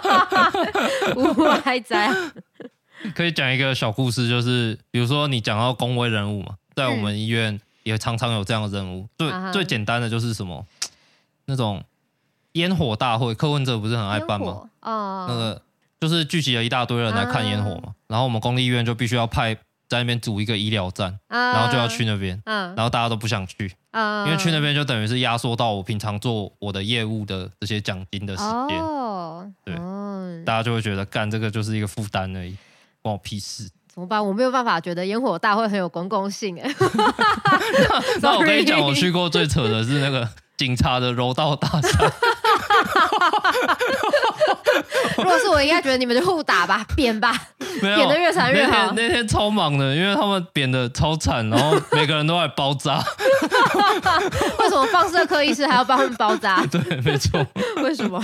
[1.16, 2.12] 呜呼哀哉。
[3.14, 9.08] 可以讲一个小故事，就是比如说你讲到公卫任务嘛，在我们医院也常常有这样的任务。
[9.18, 10.64] 最、嗯、最简单的就是什么，
[11.46, 11.82] 那种
[12.52, 14.68] 烟火大会，柯文哲不是很爱办吗？
[14.82, 15.62] 哦，那个
[16.00, 19.56] 就是聚集了一大堆人来看烟火嘛，嗯、然后我们公立医院就必须要派。
[19.92, 23.70] 在那边组一个医疗站，然后就要去那边，然后大家都不想去，
[24.24, 28.82] 因为去那边就等于是压缩到我平常做我的业务的这些奖金的时间，
[29.66, 29.74] 对，
[30.46, 32.56] 大家就会觉得干这个就是一个负担而已，
[33.02, 33.68] 关我屁事。
[33.92, 34.26] 怎么办？
[34.26, 36.74] 我没有办法觉得烟火大会很有公共性哎。
[38.22, 40.26] 那我跟你讲，我去过最扯的是那个
[40.56, 41.90] 警察的柔道大赛。
[45.18, 47.34] 如果是我，应该觉得你们就互打吧，扁吧，
[47.80, 48.92] 扁的越惨越好。
[48.96, 52.98] 那天超忙的，因为他们扁的超惨，然后每个人都在包扎。
[54.58, 56.64] 为什么放射科医师还要帮他们包扎？
[56.70, 57.44] 对，没错。
[57.82, 58.22] 为什么？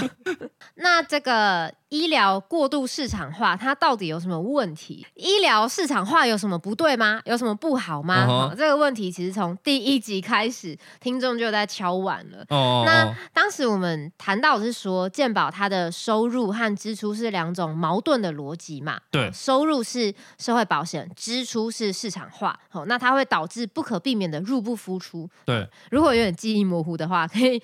[0.77, 5.07] 那这个医疗过度市场化，它到底有什么问题？
[5.15, 7.21] 医疗市场化有什么不对吗？
[7.25, 8.55] 有什么不好吗？Uh huh.
[8.55, 12.45] 这个问题其实从第一集开始，听众就在敲碗了。
[12.51, 12.85] 哦。
[12.85, 12.93] Uh huh.
[12.93, 19.01] 那当时我们谈到的是说，健保它的收入和支出是两种矛盾的逻辑嘛？
[19.11, 19.31] 对。
[19.33, 22.59] 收入是社会保险，支出是市场化。
[22.69, 25.29] 好，那它会导致不可避免的入不敷出。
[25.47, 25.67] 对。
[25.91, 27.63] 如果有点记忆模糊的话，可以。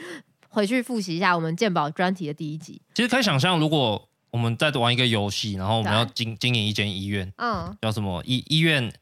[0.48, 2.80] 回去复习一下我们健保专题的第一集。
[2.94, 4.00] 其实可以想象，如果
[4.34, 8.92] 我们在玩一个游戏，然后我们要经经营一间医院，嗯，叫什么医医院，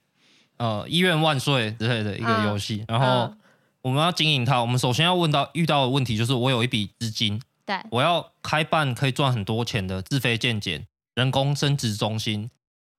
[0.59, 2.85] 呃，医院万岁之类的一个游戏。
[2.87, 3.33] 嗯、然后
[3.81, 12.51] 我们要经营它，我们首先要问到遇到的问题就是，我有一笔资金，对，我要开办可以赚很多钱的自费健检、人工生殖中心、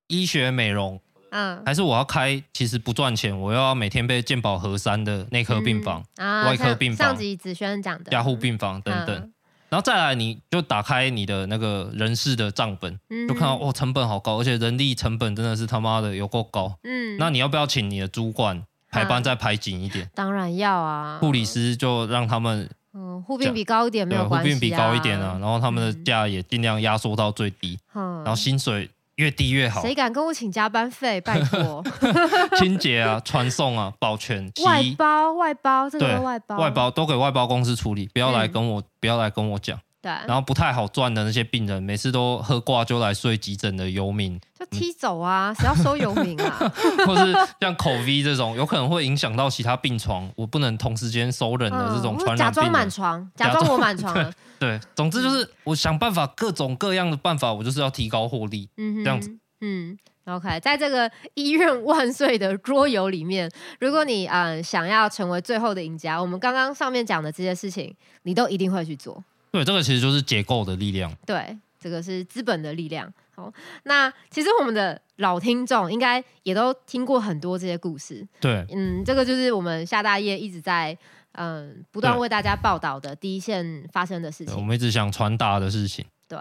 [0.07, 0.99] 医学美容。
[1.29, 8.09] 嗯，还是我要开，其实不赚钱，我要每天被健保核删的内科病房、嗯啊、外科病房、上集子轩讲的。
[8.09, 9.32] 加护病房等等，嗯、
[9.73, 16.77] 然后再来，你就打开你的那个人事的账本，嗯、就看到哦，成本好高，而且人力成本真的是他妈的有够高。
[16.83, 20.07] 嗯，那你要不要请你的主管排班再排紧一点？
[20.13, 21.17] 当然要啊。
[21.19, 28.87] 护理师就让他们，嗯，护病比高一点没有关系、啊，护病比高一点啊，然后他们的价也尽量压缩到最低，嗯、然后薪水。
[29.23, 29.81] 越低越好。
[29.81, 31.21] 谁敢跟我请加班费？
[31.21, 31.81] 拜托。
[32.59, 34.51] 清洁啊，传送啊，保全。
[34.63, 39.79] 外包，外包，这个外包，外包都给外包公司处理，不要来跟我，嗯、不要来跟我讲。
[40.03, 45.53] 对，然后不太好赚的那些病人，每次都喝挂就来睡急诊的游民，就踢走啊！
[45.57, 46.57] 谁、嗯、要收游民啊？
[47.07, 54.13] 或是像 COVID 这种，有可能会影响到其他病床，我不能同时间收人的这种传染病、嗯、假装满床，假装我满床。
[54.59, 58.67] 对，对，总之就是我想办法，各种各样的办法，我就是要提高获利。
[58.75, 59.33] 嗯哼，这样子。
[59.61, 69.23] 嗯，OK，在这个医院万岁的桌游里面，如果你嗯、呃、想要成为最后的赢家，我们刚刚上面讲的这些事情，你都一定会去做。
[69.53, 71.15] 对，这个其实就是结构的力量。
[71.27, 73.13] 对，这个是资本的力量。
[73.35, 78.27] 好，那其实我们的老听众应该也都听过很多这些故事。
[78.41, 80.97] 对，嗯，这个就是我们夏大业一直在
[81.33, 84.55] 嗯不断为大家报道的第一线发生的事情。
[84.55, 86.03] 我们一直想传达的事情。
[86.27, 86.39] 对，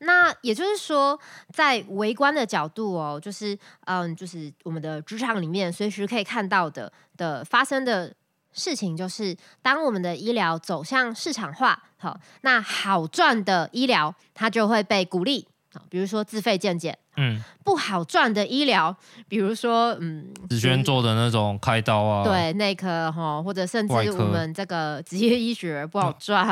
[0.00, 1.16] 那也就是说，
[1.52, 8.12] 在围观的角度哦，就是嗯，就是我们的职场里面随时可以看到的的发生的
[8.58, 15.46] 事情，就是当我们的医疗走向市场化，好，那好赚的医疗它就会被鼓励。
[15.88, 18.94] 比如说自费健检，嗯，不好赚的医疗，
[19.28, 26.44] 比如说嗯，子轩做的那种开刀啊，对，内科哈，或者甚至我们这个 职业医学不好赚，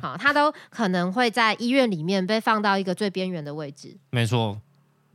[0.00, 3.94] 好、嗯，它都可能会在医院里面被放到一个最边缘的位置。
[4.10, 4.58] 没错，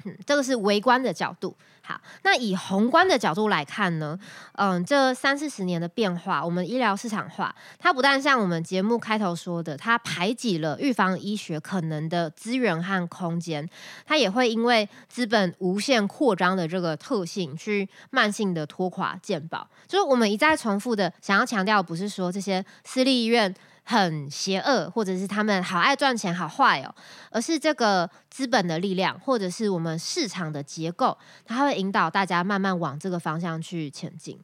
[0.04, 1.58] 嗯，这个是围观的角度。
[1.88, 4.18] 好，那以宏观的角度来看呢，
[4.54, 13.70] 嗯，这三四十年的变化，我们医疗市场化，它不但像我们节目开头说的，它排挤了预防医学可能的资源和空间，
[14.04, 19.70] 它也会因为资本无限扩张的这个特性，去慢性的拖垮健保。
[19.88, 23.54] 就是我们一再重复的想要强调，不是说这些私立医院。
[23.88, 26.94] 很邪恶，或者是他们好爱赚钱，好坏哦，
[27.30, 34.40] 而是这个资本的力量，或者是我们市场的结构，它会引导大家慢慢往这个方向去前进。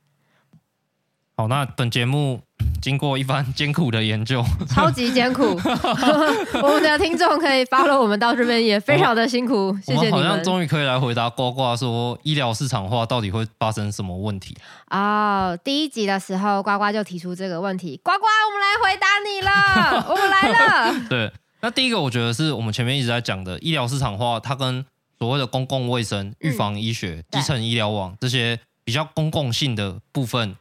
[1.37, 2.41] 好，那本节目。
[2.79, 5.43] 经过一番艰苦的研究，超级艰苦，
[6.63, 10.13] 我们的听众可以 follow 我们到这边也非常的辛苦，谢谢你们。
[10.13, 21.05] 好像终于可以来回答呱呱说医疗市场化到底会发生什么问题啊？Oh, 第一集的时候，呱呱就提出这个问题，呱呱，我们来回答你了， 我们来了。
[21.07, 24.83] 对，那第一个我觉得是我们前面一直在讲的医疗市场化，它跟
[25.19, 30.55] 所谓的公共卫生、预防医学、嗯、基层医疗网这些比较公共性的部分，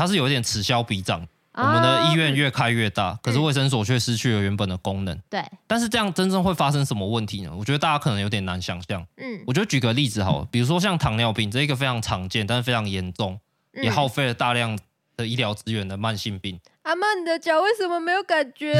[0.00, 1.28] 它是有一点此消彼长。
[1.52, 5.20] 我们的医院越开越大，可是卫生所却失去了原本的功能。
[5.28, 7.52] 对，但是这样真正会发生什么问题呢？
[7.54, 9.06] 我觉得大家可能有点难想象。
[9.18, 13.38] 嗯，我就举个例子好了，比如说像糖尿病这一个非常常见，但是非常严重，
[13.74, 14.78] 也耗费了大量
[15.18, 16.58] 的医疗资源的慢性病。
[16.84, 18.72] 阿妈，你的脚为什么没有感觉？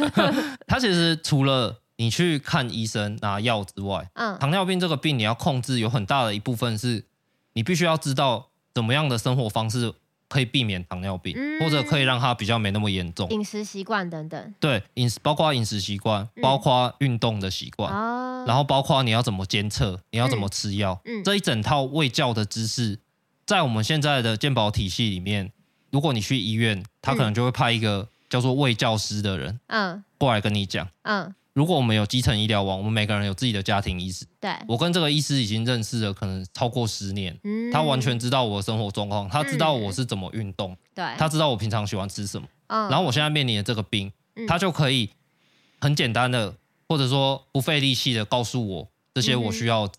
[0.68, 7.06] 它其实除了你去看医生拿药之外，嗯，糖尿病这个病你要控制，有很大的一部分是
[7.54, 9.94] 你必须要知道怎么样的生活方式。
[10.30, 13.28] 可以避免糖尿病，嗯、或者可以让它比较没那么严重。
[13.30, 14.54] 饮食习惯等等。
[14.60, 21.20] 对，饮食包括饮食习惯，嗯、包括运动的习惯，哦、然后包括你要怎么监测，你要怎么吃药，嗯。
[21.20, 23.00] 嗯、这一整套卫教的知识，
[23.44, 25.50] 在我们现在的健保体系里面，
[25.90, 31.34] 如果你去医院，他可能就会派一个叫做卫教师的人，嗯，过来跟你讲，嗯。
[31.52, 34.24] 如果我们有基层医疗网，我们每个人有自己的家庭医师。
[34.40, 37.38] 对，我跟这个医师已经认识了，可能超过十年。
[37.44, 42.46] 嗯，他完全知道我的生活状况，他知道我是怎么运动，对，他知道我平常喜欢吃什么。
[42.68, 44.12] 嗯，然后我现在面临的这个病，
[44.46, 45.10] 他就可以
[45.80, 46.54] 很简单的，
[46.88, 49.90] 或者说不费力气的告诉我这些我需要。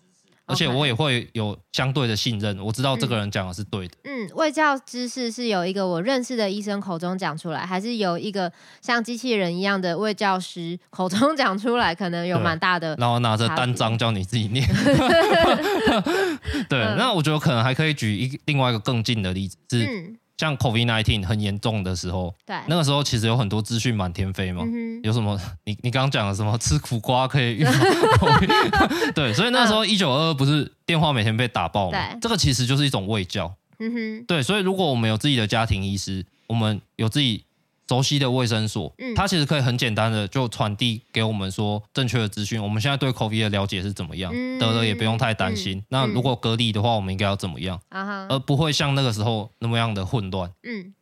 [0.52, 3.94] 而且我也会有相对的信任，我知道这个人讲的是对的。
[4.04, 11.94] 嗯，卫教知识是由一个我认识的医生口中讲出来，还是由一个像机器人一样的卫教师口中讲出来？
[11.94, 12.94] 可能有蛮大的。
[12.98, 14.66] 然后拿着单张叫你自己念。
[16.68, 19.86] 对，那我觉得可能还可以举一另外一个更近的例子是。
[19.86, 24.64] 嗯像 COVID-19 很严重的时候，对，那个时候其实有很多资讯满天飞嘛。
[24.66, 25.40] 嗯、有什么？
[25.62, 26.58] 你你刚刚讲的什么？
[26.58, 27.72] 吃苦瓜可以预防
[28.18, 29.12] COVID？
[29.12, 32.08] 对，所以那时候一九二二不是电话每天被打爆吗？
[32.10, 33.54] 对这个其实就是一种卫教。
[33.78, 37.44] 嗯哼，对，所以如果我们有自己的家庭医师，我们有自己。
[37.92, 42.62] 熟悉的卫生所，嗯，它其实可以很简单的就传递给我们说正确的资讯。
[42.62, 44.32] 我们现在对 COVID 的了解是怎么样？
[44.34, 45.76] 嗯、得了也不用太担心。
[45.76, 47.78] 嗯、那如果隔离的话，我们应该要怎么样？
[47.90, 50.50] 嗯、而不会像那个时候那么样的混乱。
[50.62, 50.94] 嗯，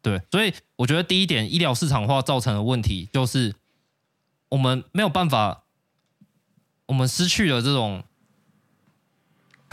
[0.00, 0.22] 对。
[0.30, 3.52] 所以我觉得第一点，医疗市场化造成的问题就是
[4.50, 5.64] 我们没有办法，
[6.86, 8.04] 我们失去了这种。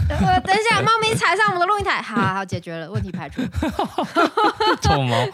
[0.08, 3.42] 等一下，猫咪踩上我们的录音台，好好好，解决了，问题排除。
[4.82, 5.28] 臭猫，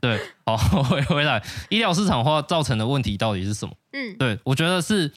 [0.00, 3.74] 对，好，回回来，医疗市场化造成的问题到底是什么？
[3.92, 5.12] 嗯，对，我觉得是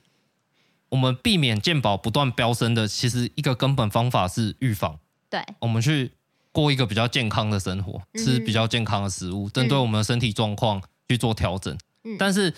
[0.90, 5.00] 我们避免健保不断飙升的，其实一个根本方法是预防。
[5.30, 6.12] 对，我们去
[6.52, 11.76] 过一个比较健康的生活，吃比较健康的食物，针对我们的身体状况去做调整。
[12.04, 12.54] 嗯，但是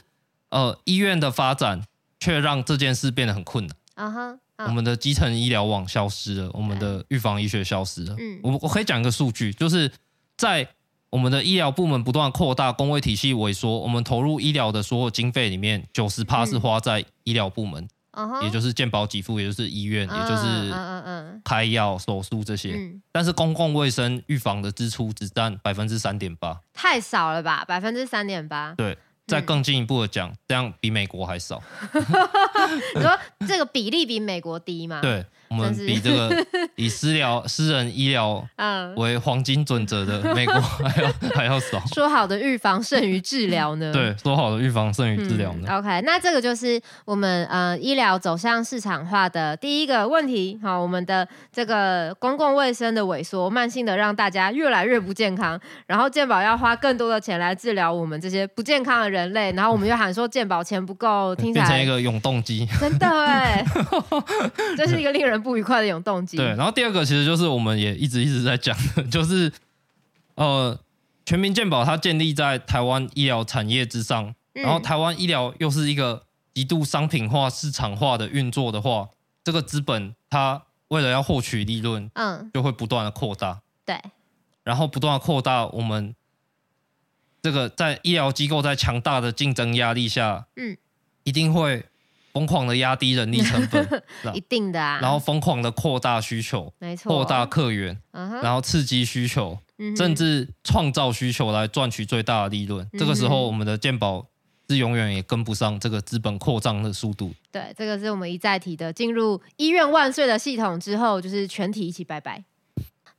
[0.50, 1.84] 呃，医院的发展
[2.20, 3.76] 却让这件事变得很困难。
[3.96, 4.38] 啊哈。
[4.58, 8.16] 我们的基层医疗网消失了，我们的预防医学消失了。
[8.18, 9.92] 嗯，我我可以讲一个数据，就是
[10.38, 10.66] 在
[11.10, 22.76] 我们的医疗部门不断扩大，公卫体系萎缩，我们投入医疗的所有经费里面，九十趴是花在医疗部门，嗯也就是健保给付，也就是医院，嗯也就是嗯嗯嗯开药、手术这些。
[22.76, 26.58] 嗯，但是公共卫生预防的支出只占百分之三点八。
[26.74, 27.66] 太少了吧？
[27.66, 28.74] 百分之三点八。
[28.76, 28.98] 对，
[29.28, 31.62] 再更进一步的讲，这样比美国还少。
[32.96, 36.46] 你说这个比例比美国低吗？，对，我们比这个
[36.76, 41.80] 以私疗、私人医疗嗯，为黄金准则的美国 还要还要少。
[41.94, 43.94] 说好的预防胜于治疗呢？
[43.94, 45.68] 对，说好的预防胜于治疗呢。
[45.70, 45.78] 嗯。
[45.80, 50.60] OK，那这个就是我们呃医疗走向市场化的第一个问题。
[50.62, 62.68] 好，我们的这个公共卫生的萎缩，慢性的让大家越来越不健康，然后健保要花更多的钱来治疗我们这些不健康的人类，然后我们又喊说健保钱不够，听起来变成一个永动机。
[62.80, 63.64] 真的哎，
[64.76, 66.36] 这是一个令人不愉快的永动机。
[66.36, 69.52] 对，然后第二个其实就是我们也一直一直在讲的， 就是
[70.34, 70.78] 呃，
[71.26, 74.64] 全民健保它建立在台湾医疗产业之上，嗯。
[74.64, 76.24] 然后台湾医疗又是一个
[76.54, 79.08] 极度商品化、市场化的运作的话，
[79.44, 84.02] 这个资本它为了要获取利润，嗯，就会不断的扩大，对，
[84.64, 86.16] 然后不断的扩大我们
[87.42, 90.76] 这个在医疗机构在强大的竞争压力下，嗯，
[91.24, 91.86] 一定会
[92.36, 94.04] 疯狂的压低人力成本，
[94.36, 95.00] 一定的啊。
[95.02, 102.86] 然后疯狂的扩大需求，没错，扩大客源，然后刺激需求，嗯甚至创造需求来赚取最大的利润。
[103.00, 104.28] 这个时候，我们的健保
[104.70, 107.34] 是永远也跟不上这个资本扩张的速度。
[107.54, 108.92] 对，这个是我们一再提的。
[108.92, 112.44] 进入医院万岁的系统之后，就是全体一起拜拜。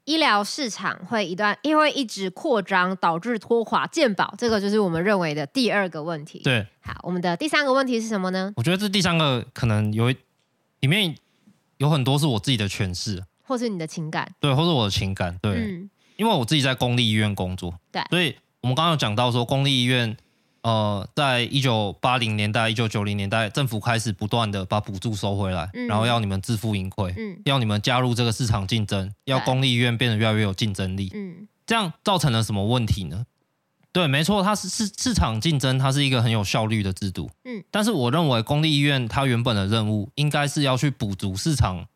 [0.06, 8.52] 医疗市场会一段，因为一直扩张，导致拖垮健保，这个就是我们认为的第二个问题。，对，好，我们的第三个问题是什么呢？
[8.56, 10.16] 我觉得这第三个可能有一
[10.80, 11.14] 里面
[11.78, 14.32] 有很多是我自己的诠释，或是你的情感？
[14.38, 20.16] 对，或是我的情感，对，嗯，因为我自己在公立医院工作，对所以我们刚刚有讲到说，公立医院，
[20.66, 25.86] 呃，在一九八零年代、一九九零年代，政府开始不断的把补助收回来，嗯。
[25.86, 27.40] 然后要你们自负盈亏，嗯。
[27.44, 31.46] 要你们加入这个市场竞争，要公立医院变得越来越有竞争力，嗯。
[31.64, 33.26] 这样造成了什么问题呢？
[33.92, 37.30] 对，没错，它是市市场竞争，它是一个很有效率的制度。
[37.44, 41.86] 嗯，但是我认为公立医院它原本的任务应该是要去补足市场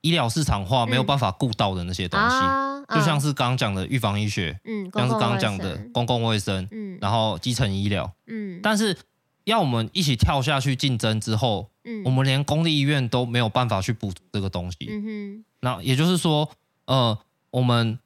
[0.00, 8.10] 医疗市场化没有办法顾到的那些东西，啊，就像是是刚刚讲的预防医学，嗯，像是刚刚讲的公共卫生，嗯然后基层医疗。
[8.26, 8.96] 嗯但是
[9.44, 14.76] 要我们一起跳下去竞争之后，嗯，我们连公立医院都没有办法去补足这个东西。
[14.90, 16.50] 嗯哼那也就是说，
[16.86, 17.18] 呃，
[17.50, 17.98] 我们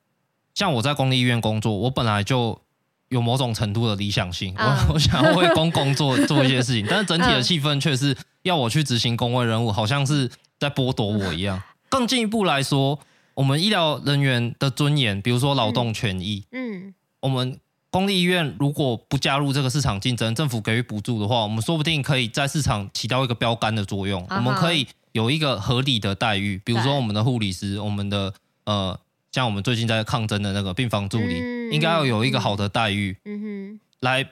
[0.54, 2.60] 像我在公立医院工作，我本来就
[3.08, 11.62] 有某种程度的理想性，嗯我我想要为公共做 做一些事情，但是整体的气氛却是要我去执行公卫任务，好像是在剥夺我一样。
[11.88, 12.98] 更进一步来说，
[13.34, 16.94] 我们医疗人员的尊严，比如说劳动权益，嗯。
[17.20, 17.58] 我们
[17.90, 24.24] 公立医院如果不加入这个市场竞争，政府给予补助的话，我们说不定可以在市场起到一个标杆的作用。
[24.26, 26.84] 啊我们可以有一个合理的待遇，比如对。
[26.84, 28.32] 说我们的护理师，我们的
[28.64, 28.98] 呃，
[29.32, 31.72] 像我们最近在抗争的那个病房助理，嗯。
[31.72, 33.80] 应该要有一个好的待遇，嗯哼。
[34.00, 34.26] 来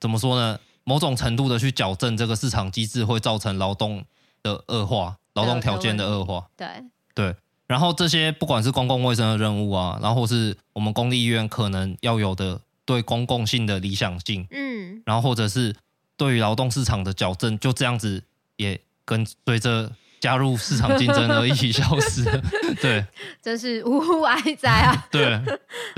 [0.00, 0.58] 怎么说呢？
[0.84, 4.04] 某种程度的去矫正这个市场机制会造成劳动
[4.42, 6.46] 的恶化，劳动条件的恶化。
[6.56, 6.68] 对，
[7.12, 7.34] 对，
[7.66, 15.74] 然后这些不管是公共卫生的任务啊，然后或是我们公立医院可能要有的对公共性的理想性，嗯然后或者是
[16.16, 18.22] 对于劳动市场的矫正，就这样子
[18.56, 19.90] 也跟随着
[20.20, 22.42] 加入市场竞争而一起消失 了。
[22.80, 23.04] 对
[23.42, 25.06] 真是呜呼哀哉啊！
[25.10, 25.40] 对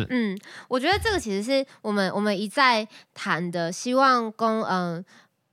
[0.08, 0.38] 嗯，
[0.68, 5.04] 我觉得这个其实是我们我们一再谈的，希望公嗯、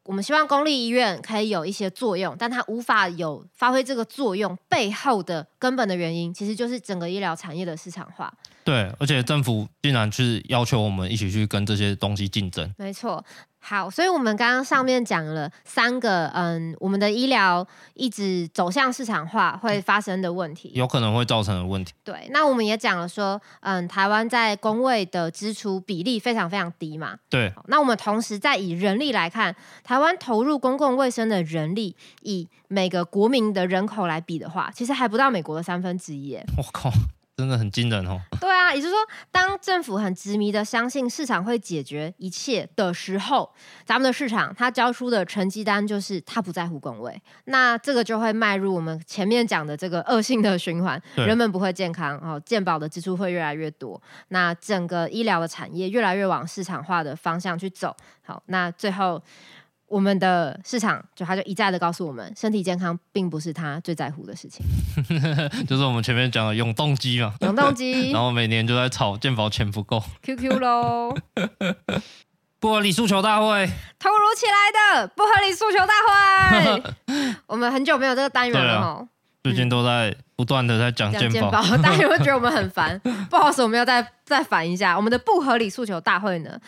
[0.05, 8.31] 我们希望公立医院可以有一些作用，但它无法有发挥这个作用背后的根本的原因，其实就是整个医疗产业的市场化。
[8.63, 12.71] 对，而且政府竟然去要求我们一起去跟这些东西竞争。
[12.77, 13.23] 没错，
[13.67, 20.69] 好，所以我们刚刚上面讲了三个，嗯，我们的医疗一直走向市场化会发生的问题。
[20.75, 21.91] 有可能会造成的问题。
[22.03, 27.17] 对，那我们也讲了说，嗯，台湾在公卫的支出比例非常非常低嘛。
[27.27, 36.35] 对那我们同时在以人力来看，台湾投入公共卫生的人力，以每个国民的人口来比的话，其实还不到美国的三分之一。
[36.55, 36.91] 我靠，
[37.37, 38.21] 真的很惊人哦。
[38.39, 43.53] 对啊，也就是说，当政府很执迷的相信市场会解决一切的时候，
[43.85, 59.21] 咱们的市场它交出的成绩单就是它不在乎工位，那这个就会迈入我们前面讲的这个恶性的循环，人们不会健康哦，健保的支出会越来越多，那整个医疗的产业越来越往市场化的方向去走，好，那最后。
[59.95, 64.65] 我们的市场就他就一再的告诉我们，身体健康并不是他最在乎的事情。
[65.65, 70.03] 就是我们前面讲的永动机嘛，永动机 然后每年就在吵健保钱不够。
[70.21, 71.15] ，QQ 喽。
[72.59, 73.65] 不合理诉求大会，
[73.97, 76.83] 突如其来的不合理诉求大会，
[77.47, 79.07] 我们很久没有这个单元了哈。
[79.43, 82.99] 最近都在不断的在讲健保，大家有没有觉得我们很烦？
[83.29, 84.97] 不好意思，我们要再再烦一下。
[84.97, 86.59] 我们的不合理诉求大会呢，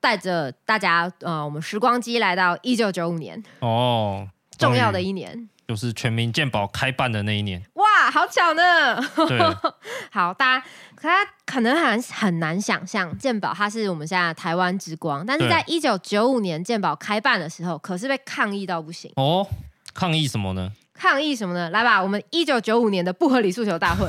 [0.00, 7.62] 带着大家呃，我们时光机来到一九九五年哦，重要的一年，就是全民健保开办的那一年。
[7.74, 8.96] 哇，好巧呢！
[9.28, 9.38] 对，
[10.10, 19.46] 好，大家可他可能很很难想象，健保它是我们现在台湾之光，但是在一九九五年健保开办的时候，可是被抗议到不行哦。
[19.94, 20.70] 抗议什么呢？
[20.94, 21.70] 抗议什么呢？
[21.70, 24.08] 来吧，我们一九九五年的不合理诉求大会。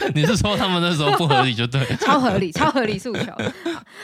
[0.14, 1.84] 你是说他们那时候不合理就对？
[2.00, 3.32] 超合理，超合理诉求。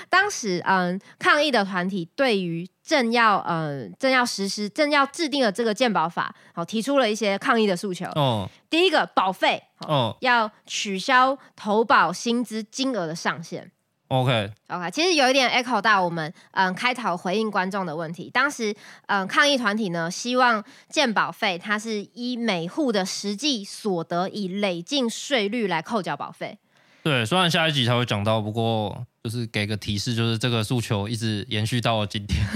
[0.09, 8.07] 当时，嗯，抗议的团体对于正要，嗯，正要实施、正要制定的这个健保法，好，提出了一些抗议的诉求。
[8.15, 13.73] 哦，第一个保费，哦，要取消投保薪资金额的上限。
[14.09, 14.87] OK，OK，、okay.
[14.87, 18.31] okay, 其实有一点 echo 到我们嗯开头回应观众的问题。
[18.31, 18.75] 当时
[19.07, 26.59] 嗯抗议团体呢，希望健保费它是依每户的实际所得以累进税率来扣缴保费。
[27.03, 32.47] 对，虽然下一集才会讲到，不过就是给个提示，就是这个诉求一直延续到了今天，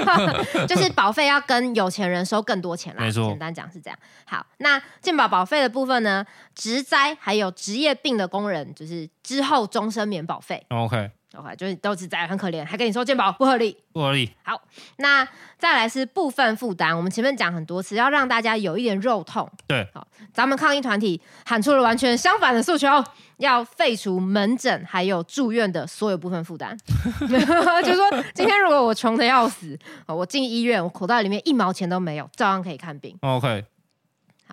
[0.68, 3.02] 就是保费要跟有钱人收更多钱啦。
[3.02, 3.98] 没错，简单讲是这样。
[4.26, 10.66] 好，那健保保费的部分呢，职灾还有职业病的工人，就是之后终身免保费。
[10.68, 11.10] OK。
[11.36, 14.28] OK，就是都是在很可怜，还跟你说健保不合理，不合理。
[14.42, 14.60] 好，
[14.96, 15.24] 那
[15.56, 19.48] 再来是部分负担，我们前面讲很多次，要让大家有一点肉痛。
[19.68, 20.04] 对，好，
[20.34, 22.88] 咱们抗议团体喊出了完全相反的诉求，
[23.36, 26.76] 要废除门诊还有住院的所有部分负担。
[27.20, 33.16] 就是说，今天如果我穷的要死，我进医院，我口袋里面一毛钱都没有，照样可以看病。
[33.20, 33.64] OK，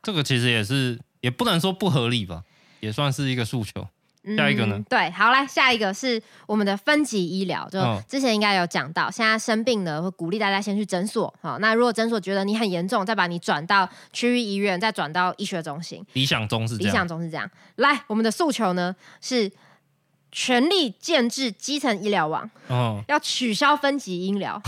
[0.03, 2.43] 这个其实也是，也不能说不合理吧，
[2.81, 3.87] 也算是一个诉求。
[4.35, 4.75] 下一个呢？
[4.77, 16.03] 嗯、对，好，来下一个是我们的分级医疗，就之前应该有讲到，现在生病了会鼓励大家先去诊所，好，那如果诊所觉得你很严重，再把你转到区域医院，再转到医学中心。
[16.13, 17.49] 理想中是这样，理想中是这样。
[17.75, 19.51] 来，我们的诉求呢是
[20.31, 24.61] 全力建制基层医疗网，哦，要取消分级医疗，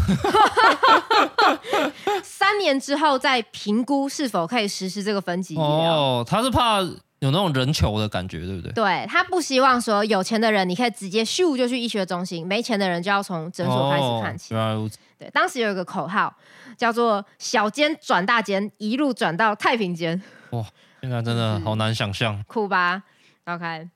[2.23, 5.65] 三年之后再评估是否可以实施这个分级医疗。
[5.65, 6.79] 哦，他是怕。
[7.19, 8.71] 有那种人球的感觉，对不对？
[8.71, 14.55] 对，他不希望说有钱的人你可以直接咻就去医学中心，没钱的人就要从诊所开始看起。
[14.55, 16.33] 哦、对，当时有一个口号
[16.77, 20.21] 叫做“小间转大间，一路转到太平间”。
[20.51, 20.65] 哇，
[21.01, 23.03] 现在真的好难想象， 酷吧
[23.43, 23.89] ？OK，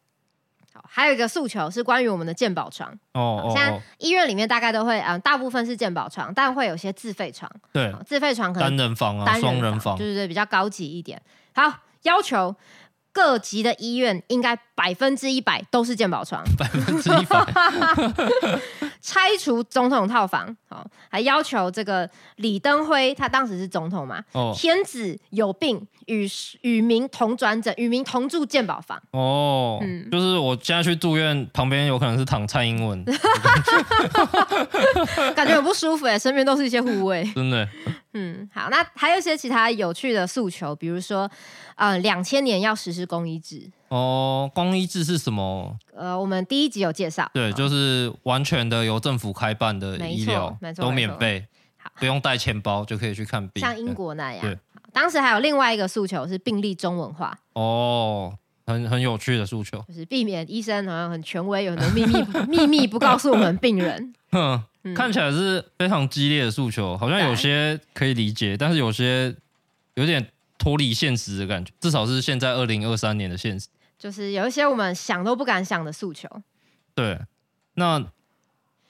[0.74, 2.94] 好，还有一个诉求是关于我们的健保床。
[3.14, 7.50] 哦，现在医院里面大概都会，嗯，大部分是健保床，但会有些自费床。
[7.72, 11.22] 对，自费床可能单人房啊，双人房，对对对，比较高级一点。
[11.56, 11.72] 好，
[12.02, 12.54] 要求。
[13.14, 17.42] 各级的医院应该百分之一百都是健保床，百分之一百。
[19.00, 24.24] 拆除总统套房，好，还要求这个李登辉，他当时是总统嘛？
[24.32, 26.28] 哦，天子有病，与
[26.62, 29.00] 与民同转诊，与民同住健保房。
[29.12, 33.04] 哦，嗯，就是我现在去住院，旁边有可能是躺蔡英文，
[35.36, 37.68] 感觉很不舒服哎，身边都是一些护卫， 真的。
[38.14, 41.30] 嗯，好，那还有一些其他有趣的诉求，比如说，
[41.76, 43.70] 呃，两千年要实施公医制。
[43.90, 45.76] 哦，公医制是什么？
[45.96, 51.46] 呃，我们第一集有介绍，对，就是完全的由政府开办的医疗，都免费，
[51.78, 54.42] 好，不用带钱包就可以去看病，像英国那样。
[54.42, 54.58] 对，
[54.92, 57.38] 当时还有另外一个诉求是病例中文化。
[57.54, 58.36] 哦，
[58.66, 64.14] 很很有趣的诉求，就是避免医生好像很权威，有很多秘密 秘密不告诉我们病人。
[64.32, 64.64] 哼，
[64.96, 69.36] 看起来是非常激烈的诉求，好像有些可以理解，但是有些
[69.96, 70.26] 有点
[70.58, 73.68] 脱离现实的感觉，至少是现在二零二三年的现实。
[74.00, 76.28] 就是有一些我们想都不敢想的诉求。
[76.96, 77.20] 对，
[77.76, 78.04] 那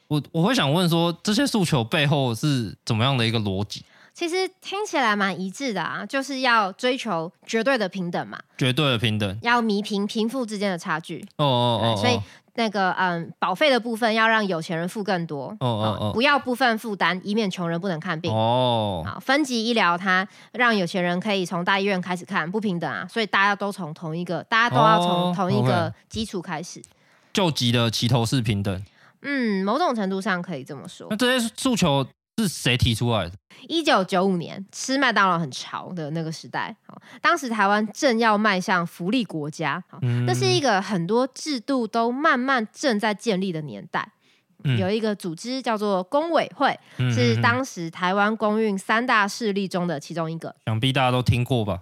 [0.07, 3.83] 我我会想问说，这些诉求背后是怎么样的一个逻辑？
[4.13, 11.25] 其实听起来蛮一致的啊，就是要追求绝对的平等嘛，绝对的平等，要弥平贫富之间的差距。
[11.37, 12.19] 哦哦哦，所以
[12.53, 15.47] 那个嗯，保费的部分要让有钱人付更多。
[15.59, 18.31] 哦哦哦，不要部分负担，以免穷人不能看病。
[18.31, 26.79] 哦，好，分级医疗它让有钱人可以从大医院开始看，不平等啊，所以大家都从同一个，大家都要从同一个基础开始。
[27.33, 28.85] 救急的齐头是平等。
[29.23, 31.07] 嗯，某种程度上可以这么说。
[31.09, 32.05] 那这些诉求。
[32.37, 33.31] 是谁提出来的？
[33.67, 36.75] 一九九五年，吃麦当劳很潮的那个时代，
[37.21, 44.11] 当时台湾正要迈向福利国家，嗯，那是一个很多制度都慢慢正在建立的年代。
[44.63, 50.55] 嗯，有一个组织叫做工委会，嗯，是当时台湾公运三大势力中的其中一个。
[50.65, 51.81] 想必大家都听过吧？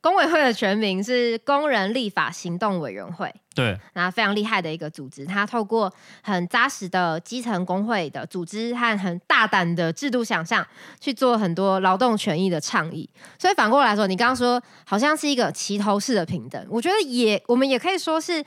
[0.00, 3.32] 公委会的全名是工人立法行动委员会。
[3.54, 5.92] 对，那非常厉害的一个组织，它透过
[6.22, 10.66] 很扎实的基层工会的组织和很大胆的制度想象，
[11.00, 13.08] 去做很多劳动权益的倡议。
[13.38, 18.44] 所以反过来说，你刚刚说好像是一个齐头式的平等，我觉得也，我们也可以说是。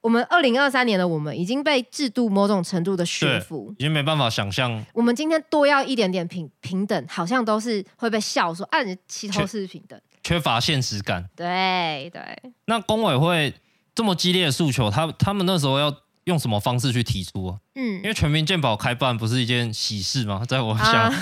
[0.00, 4.82] 我们二零二三年的我们已经被制度某种程度的驯服，已经没办法想象。
[4.94, 11.26] 我们今天多要一点点平平等，好像都是会被笑说，啊，你齐头式平等，缺乏现实感。
[11.34, 12.20] 对对。
[12.66, 13.54] 那工委会
[13.94, 15.90] 这么激烈的诉求，他他们那时候要
[16.24, 17.56] 用什么方式去提出啊？
[17.74, 20.42] 嗯，因为全民健保开办不是一件喜事吗？
[20.46, 21.14] 在我想，啊、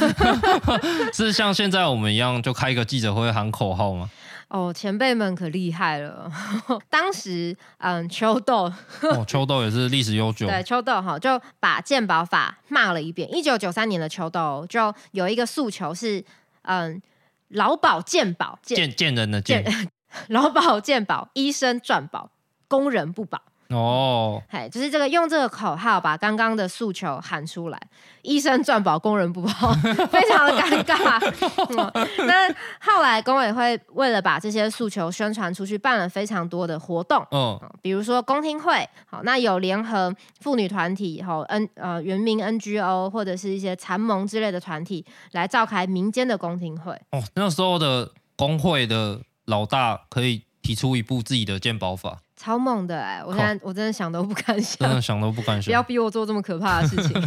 [1.14, 4.11] 是像现在我们一样，就开一个记者会喊口号吗？
[4.48, 6.28] 哦，前辈们可厉害了。
[6.90, 10.46] 当时，嗯，秋豆，哦，秋豆也是历史悠久。
[10.50, 13.32] 对，秋豆哈就把健保法骂了一遍。
[13.32, 16.24] 一九九三年的秋豆就有一个诉求是，
[16.62, 17.00] 嗯，
[17.49, 19.64] 劳保健保，健健人的健，
[20.28, 22.30] 劳保健保，医生赚保，
[22.68, 23.42] 工人不保。
[23.68, 27.80] 哦，哎，就是这个用这个口号把刚刚的诉求喊出来，
[28.22, 29.50] 医生赚保，工人不保，
[30.10, 31.20] 非常的尴尬。
[31.70, 32.48] 嗯、那
[32.80, 46.92] 后来工委会为了把这些诉求宣传出去，办了非常多的活动，嗯，比如说公听会，好，那有联合妇女团体，好，N 呃原民 NGO 或者是一些残盟之类的团体来召开民间的公听会。
[47.10, 52.18] 哦，那时候的工会的老大可以提出一部自己的健保法。
[52.37, 53.22] 超猛的哎！
[53.24, 55.64] 我现在我真的想都不敢想，真的想都不敢想。
[55.70, 57.20] 不要逼我做这么可怕的事情。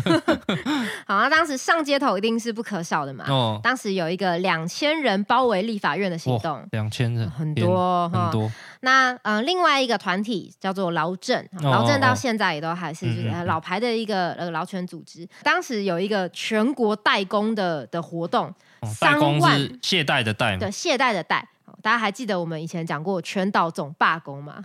[1.07, 3.25] 好，那当时上街头一定是不可少的嘛。
[3.27, 3.59] 哦。
[3.63, 8.51] 当时有一个两千人包围立法院的行动，两千人很多很多。
[8.81, 15.27] 那呃，另外一个团体叫做劳政，劳政到现在也都还是就是老牌的一个呃劳权组织。
[15.43, 18.53] 当时有一个全国代工的的活动，
[19.01, 21.45] 代工是懈怠的代，对，懈怠的代。
[21.81, 24.61] 大家还记得我们以前讲过全岛总罢工吗？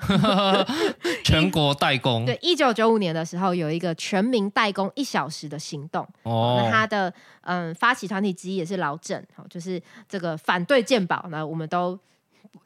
[1.24, 2.24] 全国代工。
[2.26, 6.06] 对，一九九五年的时候有一个全民代工一小时的行动。
[6.24, 6.60] 哦。
[6.60, 7.12] 那他的
[7.42, 11.26] 嗯发起团体之一也是劳正，好，就是这个反对健保。
[11.30, 11.98] 那我们都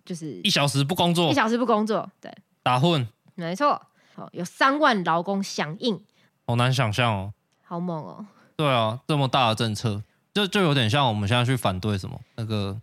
[0.04, 2.32] 就是一小时不工作，一小时不工作，对，
[2.62, 3.06] 打混。
[3.34, 3.80] 没错。
[4.14, 6.00] 好，有三万劳工响应。
[6.46, 7.32] 好难想象哦。
[7.62, 8.26] 好猛哦。
[8.56, 12.80] 对啊，这么大的政策，就就有点像我们现在去反对什么那个。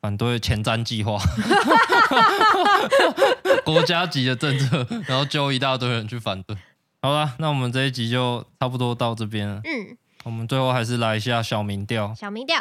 [0.00, 1.18] 反对前瞻计划，
[3.64, 6.56] 国家级的政策，然后揪一大堆人去反对。
[7.02, 9.60] 好了，那我们这一集就差不多到这边了。
[9.64, 12.14] 嗯，我们最后还是来一下小民调。
[12.14, 12.60] 小民调，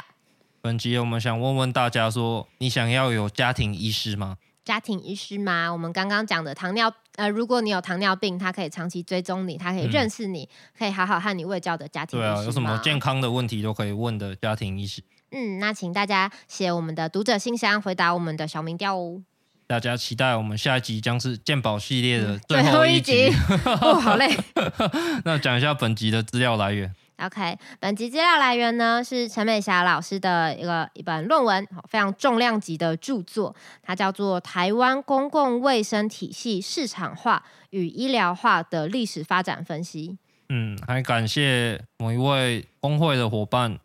[0.62, 4.38] 本集我们想问问大家说，你想要有家庭医师吗？
[4.64, 5.72] 家庭医师吗？
[5.72, 12.28] 我们刚刚讲的糖尿，呃，如果你有糖尿病，他可以长期追踪你，他可以认识你，嗯、可以好好和你卫教的家庭医师。
[12.28, 15.04] 对啊，有什么健康的问题都可以问的家庭医师。
[15.32, 19.22] 嗯，那请大家写我们的读者信箱，回答我们的小民调哦。
[19.68, 23.26] 大家期待我们下一集将是鉴宝系列的最后一集。
[23.26, 23.38] 嗯、一集
[23.82, 24.30] 哦，好嘞。
[25.26, 26.94] 那讲一下本集的资料来源。
[27.18, 40.10] OK，本集资料来源呢是陈美霞老师的一个一本论文，非常重量级的著作，它叫做《台湾公共卫生体系市场化与医疗化的历史发展分析》。
[40.50, 43.80] 嗯，还感谢某一位工会的伙伴。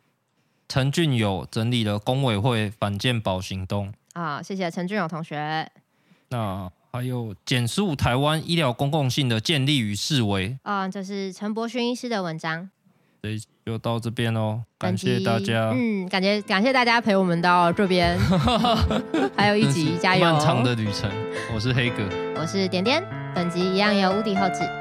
[0.71, 5.69] 陈俊友整理了工委会反健保行动啊，谢谢陈俊友同学。
[6.29, 12.71] 那还有简述台湾医疗公共性的建立与式微啊，这是陈柏勋医师的文章。
[13.21, 15.73] 对，就到这边喽，感谢大家。
[15.75, 18.17] 嗯，感觉感谢大家陪我们到这边，
[19.37, 20.25] 还有一集，加油！
[20.25, 21.11] 漫长的旅程，
[21.53, 23.05] 我是黑哥，我是点点，
[23.35, 24.61] 本集一样由无敌后制。